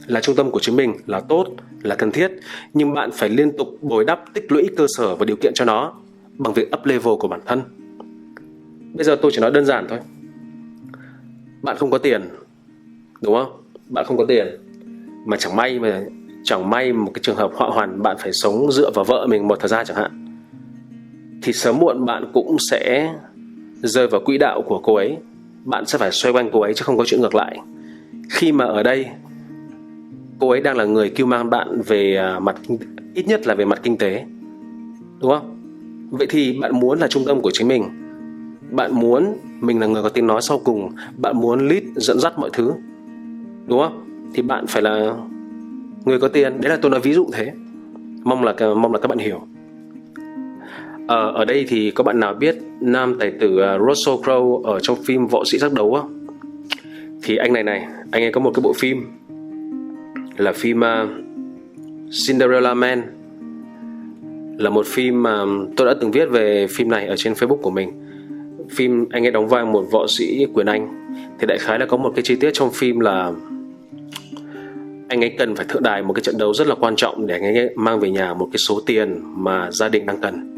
Là 0.07 0.21
trung 0.21 0.35
tâm 0.35 0.51
của 0.51 0.59
chính 0.59 0.75
mình 0.75 0.93
là 1.05 1.19
tốt, 1.19 1.47
là 1.81 1.95
cần 1.95 2.11
thiết, 2.11 2.31
nhưng 2.73 2.93
bạn 2.93 3.09
phải 3.13 3.29
liên 3.29 3.57
tục 3.57 3.67
bồi 3.81 4.05
đắp, 4.05 4.33
tích 4.33 4.51
lũy 4.51 4.69
cơ 4.77 4.85
sở 4.97 5.15
và 5.15 5.25
điều 5.25 5.35
kiện 5.35 5.51
cho 5.55 5.65
nó 5.65 5.93
bằng 6.37 6.53
việc 6.53 6.69
up 6.73 6.85
level 6.85 7.13
của 7.19 7.27
bản 7.27 7.41
thân 7.45 7.61
bây 8.93 9.03
giờ 9.03 9.15
tôi 9.21 9.31
chỉ 9.33 9.41
nói 9.41 9.51
đơn 9.51 9.65
giản 9.65 9.85
thôi. 9.89 9.99
Bạn 11.61 11.77
không 11.77 11.91
có 11.91 11.97
tiền, 11.97 12.21
đúng 13.21 13.35
không? 13.35 13.61
Bạn 13.89 14.05
không 14.05 14.17
có 14.17 14.25
tiền, 14.25 14.47
mà 15.25 15.37
chẳng 15.37 15.55
may 15.55 15.79
mà, 15.79 16.01
chẳng 16.43 16.69
may 16.69 16.93
một 16.93 17.11
cái 17.13 17.19
trường 17.23 17.35
hợp 17.35 17.51
họa 17.55 17.69
hoàn 17.69 18.01
bạn 18.01 18.17
phải 18.19 18.33
sống 18.33 18.71
dựa 18.71 18.91
vào 18.91 19.05
vợ 19.05 19.27
mình 19.29 19.47
một 19.47 19.59
thời 19.59 19.69
gian 19.69 19.85
chẳng 19.85 19.97
hạn, 19.97 20.25
thì 21.43 21.53
sớm 21.53 21.77
muộn 21.79 22.05
bạn 22.05 22.31
cũng 22.33 22.57
sẽ 22.71 23.13
rơi 23.83 24.07
vào 24.07 24.21
quỹ 24.21 24.37
đạo 24.37 24.61
của 24.61 24.79
cô 24.83 24.95
ấy. 24.95 25.17
Bạn 25.65 25.85
sẽ 25.85 25.97
phải 25.97 26.11
xoay 26.11 26.33
quanh 26.33 26.49
cô 26.53 26.61
ấy 26.61 26.73
chứ 26.73 26.83
không 26.83 26.97
có 26.97 27.03
chuyện 27.05 27.21
ngược 27.21 27.35
lại. 27.35 27.59
Khi 28.29 28.51
mà 28.51 28.65
ở 28.65 28.83
đây, 28.83 29.05
cô 30.39 30.49
ấy 30.49 30.61
đang 30.61 30.77
là 30.77 30.85
người 30.85 31.09
kêu 31.09 31.27
mang 31.27 31.49
bạn 31.49 31.81
về 31.85 32.15
à, 32.15 32.39
mặt 32.39 32.55
ít 33.13 33.27
nhất 33.27 33.47
là 33.47 33.55
về 33.55 33.65
mặt 33.65 33.79
kinh 33.83 33.97
tế, 33.97 34.25
đúng 35.21 35.31
không? 35.31 35.57
Vậy 36.11 36.27
thì 36.29 36.59
bạn 36.61 36.79
muốn 36.79 36.99
là 36.99 37.07
trung 37.07 37.23
tâm 37.27 37.41
của 37.41 37.51
chính 37.53 37.67
mình 37.67 37.83
bạn 38.71 38.91
muốn 38.93 39.37
mình 39.59 39.79
là 39.79 39.87
người 39.87 40.03
có 40.03 40.09
tiếng 40.09 40.27
nói 40.27 40.41
sau 40.41 40.61
cùng 40.63 40.91
bạn 41.17 41.37
muốn 41.37 41.67
lead 41.67 41.83
dẫn 41.95 42.19
dắt 42.19 42.39
mọi 42.39 42.49
thứ 42.53 42.73
đúng 43.67 43.79
không? 43.79 44.03
Thì 44.33 44.41
bạn 44.41 44.67
phải 44.67 44.81
là 44.81 45.13
người 46.05 46.19
có 46.19 46.27
tiền. 46.27 46.61
Đấy 46.61 46.69
là 46.69 46.77
tôi 46.81 46.91
nói 46.91 46.99
ví 46.99 47.13
dụ 47.13 47.29
thế. 47.33 47.51
Mong 48.23 48.43
là 48.43 48.53
mong 48.75 48.93
là 48.93 48.99
các 48.99 49.07
bạn 49.07 49.17
hiểu. 49.17 49.47
Ở, 51.07 51.31
ở 51.31 51.45
đây 51.45 51.65
thì 51.67 51.91
có 51.91 52.03
bạn 52.03 52.19
nào 52.19 52.33
biết 52.33 52.57
nam 52.81 53.15
tài 53.19 53.31
tử 53.31 53.59
à, 53.59 53.77
Russell 53.87 54.17
Crowe 54.17 54.63
ở 54.63 54.79
trong 54.79 54.97
phim 55.03 55.27
Võ 55.27 55.43
sĩ 55.45 55.57
giác 55.57 55.73
đấu 55.73 55.93
không? 55.93 56.27
Thì 57.23 57.37
anh 57.37 57.53
này 57.53 57.63
này, 57.63 57.87
anh 58.11 58.23
ấy 58.23 58.31
có 58.31 58.41
một 58.41 58.51
cái 58.53 58.61
bộ 58.61 58.73
phim 58.73 59.05
là 60.37 60.51
phim 60.51 60.79
uh, 60.79 61.09
Cinderella 62.27 62.73
Man. 62.73 63.01
Là 64.57 64.69
một 64.69 64.85
phim 64.85 65.23
mà 65.23 65.45
tôi 65.75 65.87
đã 65.87 65.93
từng 66.01 66.11
viết 66.11 66.29
về 66.29 66.67
phim 66.69 66.89
này 66.89 67.07
ở 67.07 67.15
trên 67.15 67.33
Facebook 67.33 67.61
của 67.61 67.69
mình. 67.69 67.89
Phim 68.69 69.09
anh 69.09 69.25
ấy 69.25 69.31
đóng 69.31 69.47
vai 69.47 69.65
một 69.65 69.85
võ 69.91 70.07
sĩ 70.07 70.45
quyền 70.53 70.67
Anh. 70.67 71.11
Thì 71.39 71.47
đại 71.47 71.57
khái 71.57 71.79
là 71.79 71.85
có 71.85 71.97
một 71.97 72.11
cái 72.15 72.23
chi 72.23 72.35
tiết 72.35 72.49
trong 72.53 72.71
phim 72.71 72.99
là 72.99 73.31
anh 75.09 75.23
ấy 75.23 75.35
cần 75.37 75.55
phải 75.55 75.65
thượng 75.69 75.83
đài 75.83 76.03
một 76.03 76.13
cái 76.13 76.23
trận 76.23 76.37
đấu 76.37 76.53
rất 76.53 76.67
là 76.67 76.75
quan 76.75 76.95
trọng 76.95 77.27
để 77.27 77.33
anh 77.33 77.57
ấy 77.57 77.69
mang 77.75 77.99
về 77.99 78.09
nhà 78.09 78.33
một 78.33 78.49
cái 78.51 78.57
số 78.57 78.81
tiền 78.85 79.21
mà 79.23 79.71
gia 79.71 79.89
đình 79.89 80.05
đang 80.05 80.21
cần. 80.21 80.53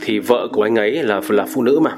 Thì 0.00 0.18
vợ 0.18 0.48
của 0.52 0.62
anh 0.62 0.74
ấy 0.74 1.02
là 1.02 1.20
là 1.28 1.46
phụ 1.54 1.62
nữ 1.62 1.80
mà. 1.80 1.90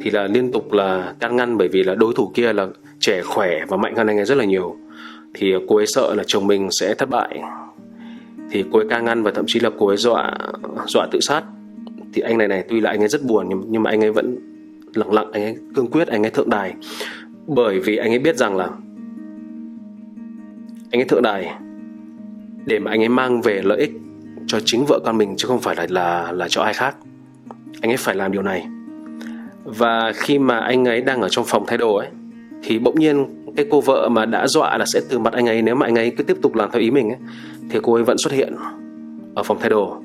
Thì 0.00 0.10
là 0.10 0.26
liên 0.26 0.52
tục 0.52 0.72
là 0.72 1.14
can 1.20 1.36
ngăn 1.36 1.58
bởi 1.58 1.68
vì 1.68 1.82
là 1.82 1.94
đối 1.94 2.14
thủ 2.14 2.32
kia 2.34 2.52
là 2.52 2.66
trẻ 3.00 3.22
khỏe 3.22 3.64
và 3.68 3.76
mạnh 3.76 3.94
hơn 3.96 4.06
anh 4.06 4.18
ấy 4.18 4.24
rất 4.24 4.38
là 4.38 4.44
nhiều. 4.44 4.76
Thì 5.34 5.54
cô 5.68 5.76
ấy 5.76 5.86
sợ 5.86 6.14
là 6.14 6.22
chồng 6.26 6.46
mình 6.46 6.68
sẽ 6.70 6.94
thất 6.94 7.10
bại. 7.10 7.40
Thì 8.50 8.64
cô 8.72 8.78
ấy 8.78 8.88
can 8.88 9.04
ngăn 9.04 9.22
và 9.22 9.30
thậm 9.30 9.44
chí 9.48 9.60
là 9.60 9.70
cô 9.78 9.86
ấy 9.86 9.96
dọa 9.96 10.38
dọa 10.86 11.08
tự 11.10 11.20
sát 11.20 11.42
thì 12.12 12.22
anh 12.22 12.38
này 12.38 12.48
này 12.48 12.64
tuy 12.68 12.80
là 12.80 12.90
anh 12.90 13.02
ấy 13.02 13.08
rất 13.08 13.22
buồn 13.22 13.46
nhưng, 13.48 13.64
nhưng 13.68 13.82
mà 13.82 13.90
anh 13.90 14.04
ấy 14.04 14.12
vẫn 14.12 14.38
lặng 14.94 15.12
lặng 15.12 15.32
anh 15.32 15.42
ấy 15.42 15.56
cương 15.74 15.90
quyết 15.90 16.08
anh 16.08 16.22
ấy 16.22 16.30
thượng 16.30 16.50
đài. 16.50 16.74
Bởi 17.46 17.80
vì 17.80 17.96
anh 17.96 18.12
ấy 18.12 18.18
biết 18.18 18.36
rằng 18.36 18.56
là 18.56 18.68
anh 20.90 21.00
ấy 21.00 21.04
thượng 21.04 21.22
đài 21.22 21.54
để 22.66 22.78
mà 22.78 22.90
anh 22.90 23.02
ấy 23.02 23.08
mang 23.08 23.40
về 23.40 23.62
lợi 23.62 23.80
ích 23.80 23.92
cho 24.46 24.60
chính 24.64 24.84
vợ 24.84 25.00
con 25.04 25.18
mình 25.18 25.34
chứ 25.36 25.48
không 25.48 25.60
phải 25.60 25.76
là 25.76 25.86
là 25.88 26.32
là 26.32 26.48
cho 26.48 26.62
ai 26.62 26.74
khác. 26.74 26.96
Anh 27.80 27.90
ấy 27.90 27.96
phải 27.96 28.14
làm 28.14 28.32
điều 28.32 28.42
này. 28.42 28.66
Và 29.64 30.12
khi 30.14 30.38
mà 30.38 30.58
anh 30.58 30.84
ấy 30.84 31.00
đang 31.00 31.20
ở 31.20 31.28
trong 31.28 31.44
phòng 31.48 31.64
thay 31.66 31.78
đồ 31.78 31.94
ấy 31.94 32.08
thì 32.62 32.78
bỗng 32.78 33.00
nhiên 33.00 33.26
cái 33.56 33.66
cô 33.70 33.80
vợ 33.80 34.08
mà 34.08 34.26
đã 34.26 34.46
dọa 34.46 34.78
là 34.78 34.86
sẽ 34.86 35.00
từ 35.10 35.18
mặt 35.18 35.32
anh 35.32 35.46
ấy 35.46 35.62
nếu 35.62 35.74
mà 35.74 35.86
anh 35.86 35.94
ấy 35.94 36.10
cứ 36.10 36.24
tiếp 36.24 36.36
tục 36.42 36.54
làm 36.54 36.70
theo 36.72 36.82
ý 36.82 36.90
mình 36.90 37.08
ấy 37.08 37.18
thì 37.70 37.78
cô 37.82 37.94
ấy 37.94 38.04
vẫn 38.04 38.18
xuất 38.18 38.32
hiện 38.32 38.54
ở 39.34 39.42
phòng 39.42 39.58
thay 39.60 39.70
đồ 39.70 40.02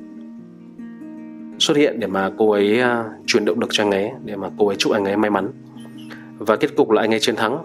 xuất 1.58 1.76
hiện 1.76 2.00
để 2.00 2.06
mà 2.06 2.30
cô 2.38 2.50
ấy 2.50 2.80
à, 2.80 3.00
uh, 3.00 3.26
truyền 3.26 3.44
động 3.44 3.60
lực 3.60 3.68
cho 3.72 3.84
anh 3.84 3.90
ấy 3.90 4.10
để 4.24 4.36
mà 4.36 4.50
cô 4.58 4.66
ấy 4.66 4.76
chúc 4.76 4.92
anh 4.92 5.04
ấy 5.04 5.16
may 5.16 5.30
mắn. 5.30 5.52
Và 6.38 6.56
kết 6.56 6.76
cục 6.76 6.90
là 6.90 7.02
anh 7.02 7.14
ấy 7.14 7.20
chiến 7.20 7.36
thắng. 7.36 7.58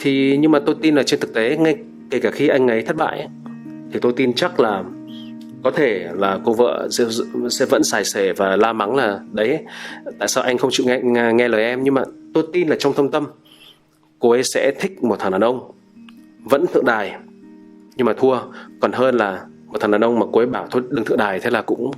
Thì 0.00 0.36
nhưng 0.36 0.50
mà 0.50 0.58
tôi 0.66 0.76
tin 0.82 0.94
là 0.94 1.02
trên 1.02 1.20
thực 1.20 1.34
tế 1.34 1.56
ngay 1.56 1.76
kể 2.10 2.20
cả 2.20 2.30
khi 2.30 2.48
anh 2.48 2.68
ấy 2.68 2.82
thất 2.82 2.96
bại 2.96 3.28
thì 3.92 3.98
tôi 4.02 4.12
tin 4.16 4.32
chắc 4.32 4.60
là 4.60 4.84
có 5.62 5.70
thể 5.70 6.08
là 6.14 6.38
cô 6.44 6.52
vợ 6.52 6.88
sẽ, 6.90 7.04
sẽ 7.50 7.66
vẫn 7.66 7.84
xài 7.84 8.04
xề 8.04 8.32
và 8.32 8.56
la 8.56 8.72
mắng 8.72 8.96
là 8.96 9.20
đấy 9.32 9.58
tại 10.18 10.28
sao 10.28 10.44
anh 10.44 10.58
không 10.58 10.70
chịu 10.72 10.86
nghe, 10.86 11.00
nghe, 11.02 11.32
nghe 11.32 11.48
lời 11.48 11.62
em? 11.62 11.84
Nhưng 11.84 11.94
mà 11.94 12.02
tôi 12.34 12.44
tin 12.52 12.68
là 12.68 12.76
trong 12.78 12.92
thâm 12.92 13.10
tâm 13.10 13.26
cô 14.18 14.30
ấy 14.30 14.42
sẽ 14.44 14.72
thích 14.80 15.02
một 15.02 15.16
thằng 15.18 15.32
đàn 15.32 15.40
ông 15.40 15.72
vẫn 16.44 16.66
thượng 16.66 16.84
đài 16.84 17.16
nhưng 17.96 18.06
mà 18.06 18.12
thua. 18.12 18.38
Còn 18.80 18.92
hơn 18.92 19.14
là 19.14 19.44
một 19.72 19.78
thằng 19.80 19.90
đàn 19.90 20.00
ông 20.00 20.18
mà 20.18 20.26
cô 20.32 20.40
ấy 20.40 20.46
bảo 20.46 20.66
thôi, 20.70 20.82
đừng 20.90 21.04
thượng 21.04 21.18
đài, 21.18 21.40
thế 21.40 21.50
là 21.50 21.62
cũng, 21.62 21.90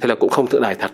thế 0.00 0.08
là 0.08 0.14
cũng 0.14 0.30
không 0.30 0.46
thượng 0.46 0.62
đài 0.62 0.74
thật. 0.74 0.90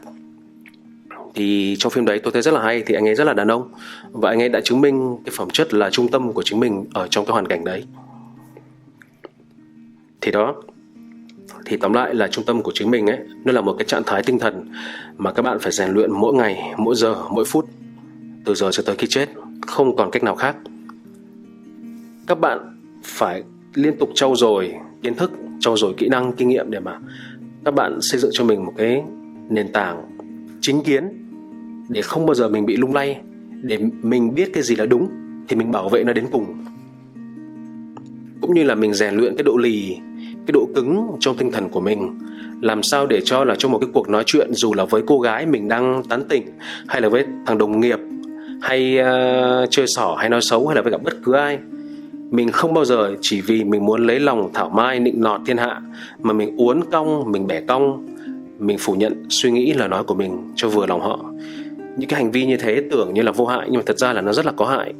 Thì 1.35 1.77
trong 1.79 1.92
phim 1.92 2.05
đấy 2.05 2.20
tôi 2.22 2.33
thấy 2.33 2.42
rất 2.42 2.55
là 2.55 2.62
hay, 2.62 2.83
thì 2.87 2.94
anh 2.94 3.09
ấy 3.09 3.14
rất 3.14 3.24
là 3.24 3.33
đàn 3.33 3.48
ông. 3.48 3.72
Và 4.12 4.31
anh 4.31 4.42
ấy 4.42 4.48
đã 4.48 4.61
chứng 4.64 4.81
minh 4.81 5.16
cái 5.24 5.33
phẩm 5.37 5.51
chất 5.51 5.74
là 5.74 5.90
trung 5.90 6.09
tâm 6.09 6.33
của 6.33 6.42
chính 6.42 6.61
mình 6.61 6.85
ở 6.94 7.07
trong 7.11 7.27
cái 7.27 7.33
hoàn 7.33 7.46
cảnh 7.46 7.64
đấy. 7.64 7.85
Thì 10.20 10.33
đó, 10.33 10.55
thì 11.64 11.77
tóm 11.77 11.92
lại 11.92 12.14
là 12.14 12.29
trung 12.29 12.44
tâm 12.44 12.62
của 12.62 12.72
chính 12.74 12.90
mình 12.90 13.07
ấy, 13.07 13.18
nó 13.44 13.53
là 13.53 13.61
một 13.61 13.74
cái 13.79 13.85
trạng 13.85 14.03
thái 14.07 14.22
tinh 14.22 14.38
thần 14.38 14.72
mà 15.16 15.33
các 15.33 15.42
bạn 15.42 15.59
phải 15.59 15.72
rèn 15.72 15.90
luyện 15.90 16.12
mỗi 16.12 16.35
ngày, 16.35 16.72
mỗi 16.77 16.94
giờ, 16.94 17.14
mỗi 17.31 17.44
phút, 17.44 17.68
từ 18.44 18.55
giờ 18.55 18.70
cho 18.72 18.83
tới 18.87 18.96
khi 18.96 19.07
chết, 19.07 19.29
không 19.66 19.96
còn 19.96 20.11
cách 20.11 20.22
nào 20.22 20.35
khác. 20.35 20.57
Các 22.27 22.40
bạn 22.40 22.59
phải 23.05 23.42
liên 23.74 23.98
tục 23.98 24.11
trau 24.14 24.37
dồi 24.37 24.74
kiến 25.02 25.14
thức 25.14 25.32
trau 25.61 25.76
dồi 25.76 25.94
kỹ 25.96 26.08
năng 26.08 26.32
kinh 26.32 26.48
nghiệm 26.48 26.70
để 26.70 26.80
mà 26.80 26.98
các 27.64 27.74
bạn 27.74 27.98
xây 28.00 28.20
dựng 28.20 28.30
cho 28.34 28.44
mình 28.44 28.64
một 28.64 28.72
cái 28.76 29.02
nền 29.50 29.72
tảng 29.72 30.18
chính 30.61 30.82
kiến 30.82 31.04
để 31.88 32.02
không 32.02 32.26
bao 32.26 32.34
giờ 32.34 32.48
mình 32.48 32.66
bị 32.66 32.76
lung 32.76 32.94
lay 32.94 33.20
để 33.62 33.78
mình 34.02 34.34
biết 34.34 34.50
cái 34.54 34.62
gì 34.62 34.76
là 34.76 34.87
đúng 34.87 35.08
thì 35.48 35.56
mình 35.56 35.70
bảo 35.70 35.88
vệ 35.88 36.04
nó 36.04 36.12
đến 36.12 36.26
cùng. 36.30 36.64
Cũng 38.40 38.54
như 38.54 38.64
là 38.64 38.74
mình 38.74 38.94
rèn 38.94 39.14
luyện 39.14 39.37
cái 39.37 39.44
độ 39.44 39.56
lì 39.56 39.96
cái 40.46 40.52
độ 40.52 40.68
cứng 40.74 41.16
trong 41.20 41.37
tinh 41.37 41.52
thần 41.52 41.68
của 41.68 41.80
mình 41.80 42.18
làm 42.61 42.82
sao 42.82 43.06
để 43.06 43.20
cho 43.24 43.44
là 43.44 43.54
trong 43.58 43.72
một 43.72 43.78
cái 43.78 43.90
cuộc 43.92 44.08
nói 44.08 44.22
chuyện 44.26 44.52
dù 44.52 44.74
là 44.74 44.84
với 44.84 45.02
cô 45.06 45.20
gái 45.20 45.46
mình 45.46 45.68
đang 45.68 46.02
tán 46.08 46.24
tỉnh 46.28 46.46
hay 46.87 47.00
là 47.00 47.08
với 47.08 47.24
thằng 47.46 47.58
đồng 47.58 47.80
nghiệp 47.80 47.98
hay 48.61 48.98
uh, 49.00 49.70
chơi 49.70 49.87
xỏ 49.87 50.16
hay 50.18 50.28
nói 50.28 50.40
xấu 50.42 50.66
hay 50.66 50.76
là 50.76 50.82
với 50.82 50.92
gặp 50.92 51.02
bất 51.02 51.14
cứ 51.24 51.32
ai 51.32 51.58
mình 52.31 52.51
không 52.53 52.75
bao 52.75 52.85
giờ 52.85 53.17
chỉ 53.21 53.41
vì 53.41 53.64
mình 53.64 53.87
muốn 53.87 54.07
lấy 54.07 54.21
lòng 54.21 54.51
thảo 54.55 54.69
mai 54.69 55.01
nịnh 55.01 55.21
nọt 55.21 55.41
thiên 55.47 55.57
hạ, 55.57 55.81
mà 56.23 56.33
mình 56.33 56.57
uốn 56.57 56.81
cong, 56.93 57.33
mình 57.33 57.47
bẻ 57.47 57.61
cong. 57.61 58.07
Mình 58.59 58.79
phủ 58.79 58.95
nhận 58.95 59.25
suy 59.29 59.51
nghĩ 59.51 59.73
lời 59.73 59.88
nói 59.88 60.05
của 60.05 60.14
mình 60.14 60.38
cho 60.57 60.69
vừa 60.69 60.87
lòng 60.87 61.01
họ. 61.01 61.25
Những 61.97 62.09
cái 62.09 62.23
hành 62.23 62.31
vi 62.31 62.47
như 62.47 62.57
thế 62.57 62.83
tưởng 62.91 63.14
như 63.14 63.23
là 63.23 63.33
vô 63.33 63.47
hại, 63.47 63.69
nhưng 63.71 63.77
mà 63.77 63.83
thật 63.87 63.99
ra 63.99 64.12
là 64.12 64.21
nó 64.21 64.33
rất 64.33 64.47
là 64.47 64.53
có 64.53 64.64
hại. 64.64 64.93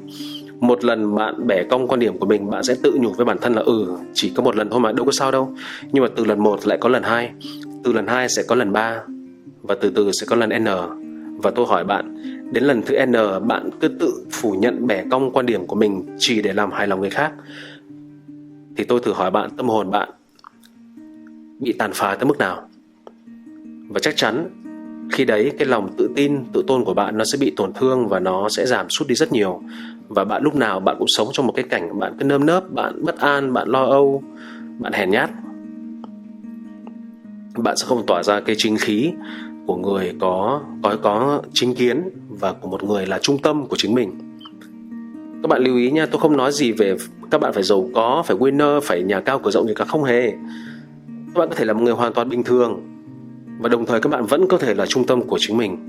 Một 0.61 0.85
lần 0.85 1.14
bạn 1.14 1.47
bẻ 1.47 1.62
cong 1.71 1.88
quan 1.88 2.01
điểm 2.01 2.19
của 2.19 2.27
mình, 2.27 2.51
bạn 2.51 2.62
sẽ 2.62 2.75
tự 2.83 2.99
nhủ 3.01 3.11
với 3.17 3.25
bản 3.25 3.38
thân 3.41 3.55
là 3.55 3.62
ừ 3.62 3.87
chỉ 4.14 4.33
có 4.37 4.43
một 4.43 4.57
lần 4.57 4.71
thôi 4.71 4.81
mà, 4.81 4.93
đâu 4.93 5.07
có 5.07 5.12
sao 5.12 5.31
đâu. 5.31 5.55
Nhưng 5.93 6.03
mà 6.03 6.09
từ 6.17 6.25
lần 6.25 6.43
một 6.43 6.67
lại 6.67 6.79
có 6.81 6.88
lần 6.88 7.03
hai, 7.03 7.31
từ 7.85 7.93
lần 7.93 8.07
hai 8.07 8.29
sẽ 8.29 8.43
có 8.49 8.55
lần 8.55 8.73
ba, 8.73 9.03
và 9.62 9.75
từ 9.81 9.91
từ 9.91 10.12
sẽ 10.12 10.27
có 10.27 10.37
lần 10.37 10.51
n. 10.64 10.67
Và 11.43 11.51
tôi 11.51 11.67
hỏi 11.67 11.85
bạn 11.85 12.17
đến 12.52 12.64
lần 12.64 12.82
thứ 12.82 13.06
n, 13.06 13.12
bạn 13.48 13.70
cứ 13.80 13.88
tự 13.88 14.26
phủ 14.30 14.52
nhận 14.52 14.87
bẻ 14.87 15.04
cong 15.11 15.30
quan 15.32 15.46
điểm 15.46 15.66
của 15.66 15.76
mình 15.76 16.16
chỉ 16.18 16.42
để 16.42 16.52
làm 16.52 16.70
hài 16.70 16.87
lòng 16.87 17.00
người 17.00 17.11
khác. 17.11 17.32
Thì 18.76 18.84
tôi 18.84 19.00
thử 19.00 19.12
hỏi 19.12 19.30
bạn, 19.30 19.50
tâm 19.56 19.68
hồn 19.68 19.90
bạn 19.90 20.08
bị 21.61 21.72
tàn 21.78 21.90
phá 21.94 22.14
tới 22.14 22.26
mức 22.26 22.38
nào? 22.38 22.68
Và 23.88 24.00
chắc 24.00 24.16
chắn, 24.16 24.50
khi 25.12 25.24
đấy 25.24 25.52
cái 25.58 25.68
lòng 25.68 25.94
tự 25.96 26.11
tin, 26.16 26.44
tự 26.52 26.64
tôn 26.66 26.84
của 26.84 26.94
bạn 26.94 27.18
nó 27.18 27.24
sẽ 27.24 27.38
bị 27.40 27.52
tổn 27.56 27.72
thương 27.72 28.08
và 28.08 28.20
nó 28.20 28.48
sẽ 28.48 28.66
giảm 28.66 28.88
sút 28.88 29.08
đi 29.08 29.14
rất 29.14 29.32
nhiều. 29.32 29.62
Và 30.08 30.24
bạn 30.24 30.42
lúc 30.42 30.54
nào 30.54 30.80
bạn 30.80 30.96
cũng 30.98 31.08
sống 31.08 31.28
trong 31.32 31.46
một 31.46 31.52
cái 31.56 31.64
cảnh 31.70 31.98
bạn 31.98 32.16
cứ 32.18 32.24
nơm 32.24 32.46
nớp, 32.46 32.72
bạn 32.72 33.04
bất 33.04 33.18
an, 33.18 33.52
bạn 33.52 33.68
lo 33.68 33.84
âu, 33.84 34.22
bạn 34.78 34.92
hèn 34.92 35.11
nhát. 35.11 35.30
Bạn 37.56 37.76
sẽ 37.76 37.87
không 37.87 38.06
tỏa 38.06 38.22
ra 38.22 38.40
cái 38.40 38.56
chính 38.58 38.76
khí 38.76 39.12
của 39.68 39.76
người 39.76 40.12
có 40.20 40.61
có 40.83 40.96
có 41.02 41.42
chính 41.52 41.74
kiến 41.74 42.11
và 42.28 42.52
của 42.52 42.68
một 42.68 42.85
người 42.85 43.07
là 43.07 43.18
trung 43.18 43.38
tâm 43.38 43.66
của 43.66 43.76
chính 43.76 43.94
mình. 43.94 44.18
Các 45.42 45.48
bạn 45.48 45.62
lưu 45.62 45.76
ý 45.76 45.90
nha, 45.90 46.07
tôi 46.07 46.20
không 46.20 46.37
nói 46.37 46.52
gì 46.52 46.72
về 46.72 46.96
các 47.31 47.40
bạn 47.40 47.52
phải 47.52 47.62
giàu 47.62 47.88
có, 47.94 48.22
phải 48.26 48.37
winner, 48.37 48.81
phải 48.81 49.02
nhà 49.02 49.20
cao 49.20 49.38
cửa 49.38 49.50
rộng 49.50 49.66
gì 49.66 49.74
cả, 49.74 49.85
không 49.85 50.04
hề. 50.04 50.31
Các 51.35 51.38
bạn 51.38 51.48
có 51.48 51.54
thể 51.54 51.64
là 51.64 51.72
một 51.72 51.83
người 51.83 51.92
hoàn 51.92 52.12
toàn 52.12 52.28
bình 52.28 52.42
thường 52.42 52.81
và 53.61 53.68
đồng 53.68 53.87
thời 53.87 54.00
các 54.00 54.09
bạn 54.09 54.26
vẫn 54.26 54.46
có 54.48 54.59
thể 54.59 54.74
là 54.74 54.87
trung 54.87 55.07
tâm 55.07 55.22
của 55.22 55.37
chính 55.40 55.57
mình. 55.57 55.88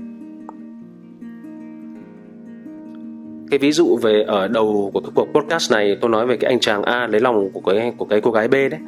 Cái 3.50 3.58
ví 3.58 3.72
dụ 3.72 3.98
về 4.02 4.22
ở 4.22 4.48
đầu 4.48 4.90
của 4.94 5.00
cái 5.00 5.10
cuộc 5.14 5.28
podcast 5.34 5.72
này, 5.72 5.96
tôi 6.00 6.10
nói 6.10 6.26
về 6.26 6.36
cái 6.36 6.50
anh 6.50 6.60
chàng 6.60 6.82
A 6.82 7.06
lấy 7.06 7.20
lòng 7.20 7.50
của 7.52 7.60
cái 7.60 7.92
của 7.96 8.04
cái 8.04 8.20
cô 8.20 8.30
gái 8.30 8.48
B 8.48 8.52
đấy. 8.52 8.80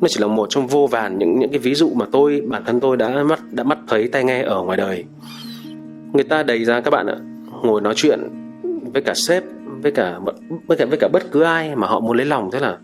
Nó 0.00 0.08
chỉ 0.08 0.20
là 0.20 0.26
một 0.26 0.46
trong 0.50 0.66
vô 0.66 0.86
vàn 0.86 1.18
những 1.18 1.38
những 1.38 1.50
cái 1.50 1.58
ví 1.58 1.74
dụ 1.74 1.90
mà 1.94 2.06
tôi, 2.12 2.42
bản 2.46 2.62
thân 2.66 2.80
tôi 2.80 2.96
đã 2.96 3.22
mắt 3.22 3.40
đã 3.52 3.64
mắt 3.64 3.78
thấy 3.88 4.08
tai 4.08 4.24
nghe 4.24 4.42
ở 4.42 4.62
ngoài 4.62 4.78
đời. 4.78 5.04
Người 6.12 6.24
ta 6.24 6.42
đầy 6.42 6.64
ra 6.64 6.80
các 6.80 6.90
bạn 6.90 7.06
ạ, 7.06 7.16
ngồi 7.62 7.80
nói 7.80 7.94
chuyện 7.96 8.20
với 8.92 9.02
cả 9.02 9.14
sếp, 9.14 9.44
với 9.82 9.92
cả 9.92 10.18
với 10.66 10.76
cả 10.76 10.84
với 10.84 10.98
cả 10.98 11.08
bất 11.08 11.30
cứ 11.32 11.42
ai 11.42 11.76
mà 11.76 11.86
họ 11.86 12.00
muốn 12.00 12.16
lấy 12.16 12.26
lòng. 12.26 12.50
Thế 12.52 12.60
là 12.60 12.78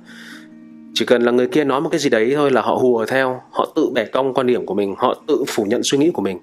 chỉ 0.95 1.05
cần 1.05 1.23
là 1.23 1.33
người 1.33 1.47
kia 1.47 1.65
nói 1.65 1.81
một 1.81 1.89
cái 1.89 1.99
gì 1.99 2.11
đấy 2.11 2.33
thôi 2.35 2.51
là 2.51 2.63
họ 2.63 2.75
hùa 2.75 3.07
theo, 3.07 3.41
họ 3.51 3.73
tự 3.77 3.91
bẻ 3.95 4.05
cong 4.05 4.35
quan 4.35 4.47
điểm 4.47 4.67
của 4.67 4.75
mình, 4.75 4.95
họ 4.99 5.23
tự 5.29 5.45
phủ 5.49 5.65
nhận 5.65 5.83
suy 5.85 5.99
nghĩ 5.99 6.11
của 6.11 6.23
mình. 6.23 6.39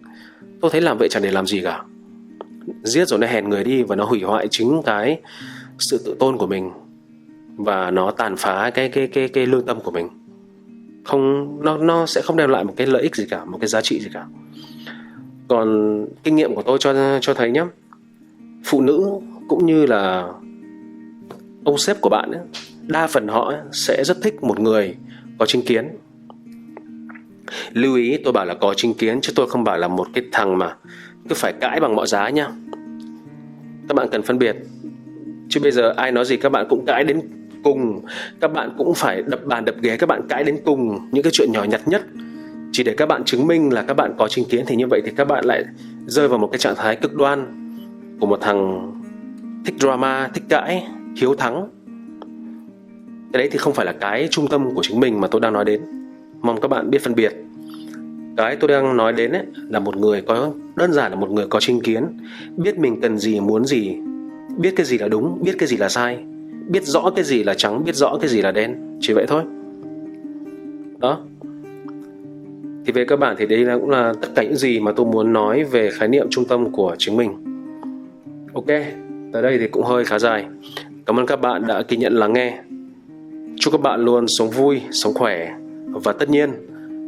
Tôi 0.61 0.71
thấy 0.71 0.81
làm 0.81 0.97
vậy 0.97 1.07
chẳng 1.11 1.23
để 1.23 1.31
làm 1.31 1.45
gì 1.45 1.61
cả 1.61 1.83
giết 2.83 3.07
rồi 3.07 3.19
nó 3.19 3.27
hèn 3.27 3.49
người 3.49 3.63
đi 3.63 3.83
và 3.83 3.95
nó 3.95 4.05
hủy 4.05 4.21
hoại 4.21 4.47
chính 4.51 4.81
cái 4.85 5.21
sự 5.79 6.01
tự 6.05 6.15
tôn 6.19 6.37
của 6.37 6.47
mình. 6.47 6.71
Và 7.57 7.91
nó 7.91 8.11
tàn 8.11 8.35
phá 8.37 8.71
cái 8.73 8.89
cái 8.89 9.07
cái 9.07 9.27
cái 9.27 9.45
lương 9.45 9.65
tâm 9.65 9.79
của 9.79 9.91
mình. 9.91 10.09
Không 11.03 11.57
nó 11.63 11.77
nó 11.77 12.05
sẽ 12.05 12.21
không 12.21 12.37
đem 12.37 12.49
lại 12.49 12.63
một 12.63 12.73
cái 12.77 12.87
lợi 12.87 13.01
ích 13.01 13.15
gì 13.15 13.25
cả 13.29 13.45
một 13.45 13.57
cái 13.61 13.67
giá 13.67 13.81
trị 13.81 13.99
gì 13.99 14.09
cả. 14.13 14.25
Còn 15.47 16.07
kinh 16.23 16.35
nghiệm 16.35 16.55
của 16.55 16.61
tôi 16.61 16.77
cho 16.81 17.19
cho 17.21 17.33
thấy 17.33 17.51
nhé 17.51 17.63
phụ 18.65 18.81
nữ 18.81 19.09
cũng 19.49 19.65
như 19.65 19.85
là 19.85 20.27
ông 21.63 21.77
sếp 21.77 22.01
của 22.01 22.09
bạn 22.09 22.31
ấy, 22.31 22.41
đa 22.81 23.07
phần 23.07 23.27
họ 23.27 23.53
sẽ 23.71 24.03
rất 24.03 24.17
thích 24.21 24.43
một 24.43 24.59
người 24.59 24.95
có 25.39 25.45
chính 25.45 25.61
kiến. 25.61 25.89
Lưu 27.73 27.95
ý 27.95 28.17
tôi 28.23 28.33
bảo 28.33 28.45
là 28.45 28.53
có 28.53 28.73
chính 28.77 28.93
kiến 28.93 29.19
chứ 29.21 29.33
tôi 29.35 29.49
không 29.49 29.63
bảo 29.63 29.77
là 29.77 29.87
một 29.87 30.07
cái 30.13 30.23
thằng 30.31 30.57
mà 30.57 30.75
cứ 31.29 31.35
phải 31.35 31.53
cãi 31.53 31.79
bằng 31.79 31.95
mọi 31.95 32.07
giá 32.07 32.29
nha 32.29 32.47
các 33.87 33.95
bạn 33.95 34.07
cần 34.11 34.21
phân 34.21 34.39
biệt. 34.39 34.55
Chứ 35.49 35.59
bây 35.63 35.71
giờ 35.71 35.93
ai 35.97 36.11
nói 36.11 36.25
gì 36.25 36.37
các 36.37 36.49
bạn 36.49 36.65
cũng 36.69 36.85
cãi 36.85 37.03
đến 37.03 37.21
cùng. 37.63 38.01
Các 38.39 38.53
bạn 38.53 38.73
cũng 38.77 38.93
phải 38.93 39.23
đập 39.27 39.39
bàn, 39.45 39.65
đập 39.65 39.75
ghế, 39.81 39.97
các 39.97 40.09
bạn 40.09 40.21
cãi 40.29 40.43
đến 40.43 40.57
cùng. 40.65 41.09
Những 41.11 41.23
cái 41.23 41.31
chuyện 41.31 41.51
nhỏ 41.51 41.63
nhặt 41.63 41.81
nhất. 41.85 42.01
Chỉ 42.71 42.83
để 42.83 42.93
các 42.97 43.05
bạn 43.05 43.23
chứng 43.23 43.47
minh 43.47 43.73
là 43.73 43.81
các 43.81 43.93
bạn 43.93 44.13
có 44.17 44.27
chính 44.27 44.45
kiến 44.45 44.63
thì 44.67 44.75
như 44.75 44.87
vậy 44.87 45.01
thì 45.05 45.11
các 45.15 45.27
bạn 45.27 45.45
lại 45.45 45.63
rơi 46.07 46.27
vào 46.27 46.39
một 46.39 46.47
cái 46.47 46.59
trạng 46.59 46.75
thái 46.75 46.95
cực 46.95 47.15
đoan 47.15 47.47
của 48.19 48.27
một 48.27 48.41
thằng 48.41 48.91
thích 49.65 49.75
drama, 49.79 50.29
thích 50.33 50.43
cãi, 50.49 50.83
hiếu 51.17 51.35
thắng. 51.35 51.69
Cái 53.33 53.41
đấy 53.41 53.49
thì 53.51 53.57
không 53.57 53.73
phải 53.73 53.85
là 53.85 53.91
cái 53.91 54.27
trung 54.31 54.47
tâm 54.47 54.75
của 54.75 54.81
chính 54.83 54.99
mình 54.99 55.21
mà 55.21 55.27
tôi 55.27 55.41
đang 55.41 55.53
nói 55.53 55.65
đến. 55.65 55.81
Mong 56.41 56.61
các 56.61 56.67
bạn 56.67 56.89
biết 56.89 57.01
phân 57.03 57.15
biệt 57.15 57.33
cái 58.37 58.55
tôi 58.55 58.67
đang 58.67 58.97
nói 58.97 59.13
đến 59.13 59.31
ấy, 59.31 59.43
là 59.69 59.79
một 59.79 59.97
người 59.97 60.21
có, 60.21 60.51
đơn 60.75 60.93
giản 60.93 61.11
là 61.11 61.17
một 61.17 61.31
người 61.31 61.47
có 61.49 61.59
chính 61.59 61.81
kiến, 61.81 62.03
biết 62.57 62.77
mình 62.77 63.01
cần 63.01 63.17
gì, 63.17 63.39
muốn 63.39 63.65
gì, 63.65 63.95
biết 64.57 64.73
cái 64.75 64.85
gì 64.85 64.97
là 64.97 65.07
đúng, 65.07 65.43
biết 65.43 65.55
cái 65.57 65.67
gì 65.67 65.77
là 65.77 65.89
sai, 65.89 66.17
biết 66.67 66.83
rõ 66.83 67.11
cái 67.15 67.23
gì 67.23 67.43
là 67.43 67.53
trắng, 67.53 67.83
biết 67.85 67.95
rõ 67.95 68.17
cái 68.21 68.29
gì 68.29 68.41
là 68.41 68.51
đen, 68.51 68.97
chỉ 69.01 69.13
vậy 69.13 69.25
thôi. 69.27 69.43
Đó. 70.99 71.19
Thì 72.85 72.93
về 72.93 73.05
cơ 73.05 73.15
bản 73.15 73.35
thì 73.39 73.45
đây 73.45 73.59
là 73.59 73.77
cũng 73.77 73.89
là 73.89 74.13
tất 74.21 74.27
cả 74.35 74.43
những 74.43 74.55
gì 74.55 74.79
mà 74.79 74.91
tôi 74.91 75.05
muốn 75.05 75.33
nói 75.33 75.63
về 75.63 75.89
khái 75.93 76.07
niệm 76.07 76.27
trung 76.29 76.45
tâm 76.45 76.71
của 76.71 76.95
chính 76.97 77.17
mình. 77.17 77.31
Ok, 78.53 78.67
tới 79.33 79.43
đây 79.43 79.57
thì 79.57 79.67
cũng 79.67 79.83
hơi 79.83 80.05
khá 80.05 80.19
dài. 80.19 80.45
Cảm 81.05 81.19
ơn 81.19 81.25
các 81.25 81.41
bạn 81.41 81.67
đã 81.67 81.83
kiên 81.83 81.99
nhận 81.99 82.13
lắng 82.13 82.33
nghe. 82.33 82.59
Chúc 83.59 83.71
các 83.71 83.81
bạn 83.81 84.05
luôn 84.05 84.25
sống 84.27 84.49
vui, 84.49 84.81
sống 84.91 85.13
khỏe 85.13 85.53
và 85.87 86.13
tất 86.13 86.29
nhiên 86.29 86.49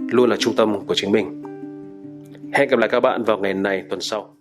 luôn 0.07 0.29
là 0.29 0.35
trung 0.39 0.53
tâm 0.57 0.85
của 0.85 0.93
chính 0.95 1.11
mình. 1.11 1.41
Hẹn 2.53 2.69
gặp 2.69 2.79
lại 2.79 2.89
các 2.89 2.99
bạn 2.99 3.23
vào 3.23 3.37
ngày 3.37 3.53
này 3.53 3.83
tuần 3.89 4.01
sau. 4.01 4.34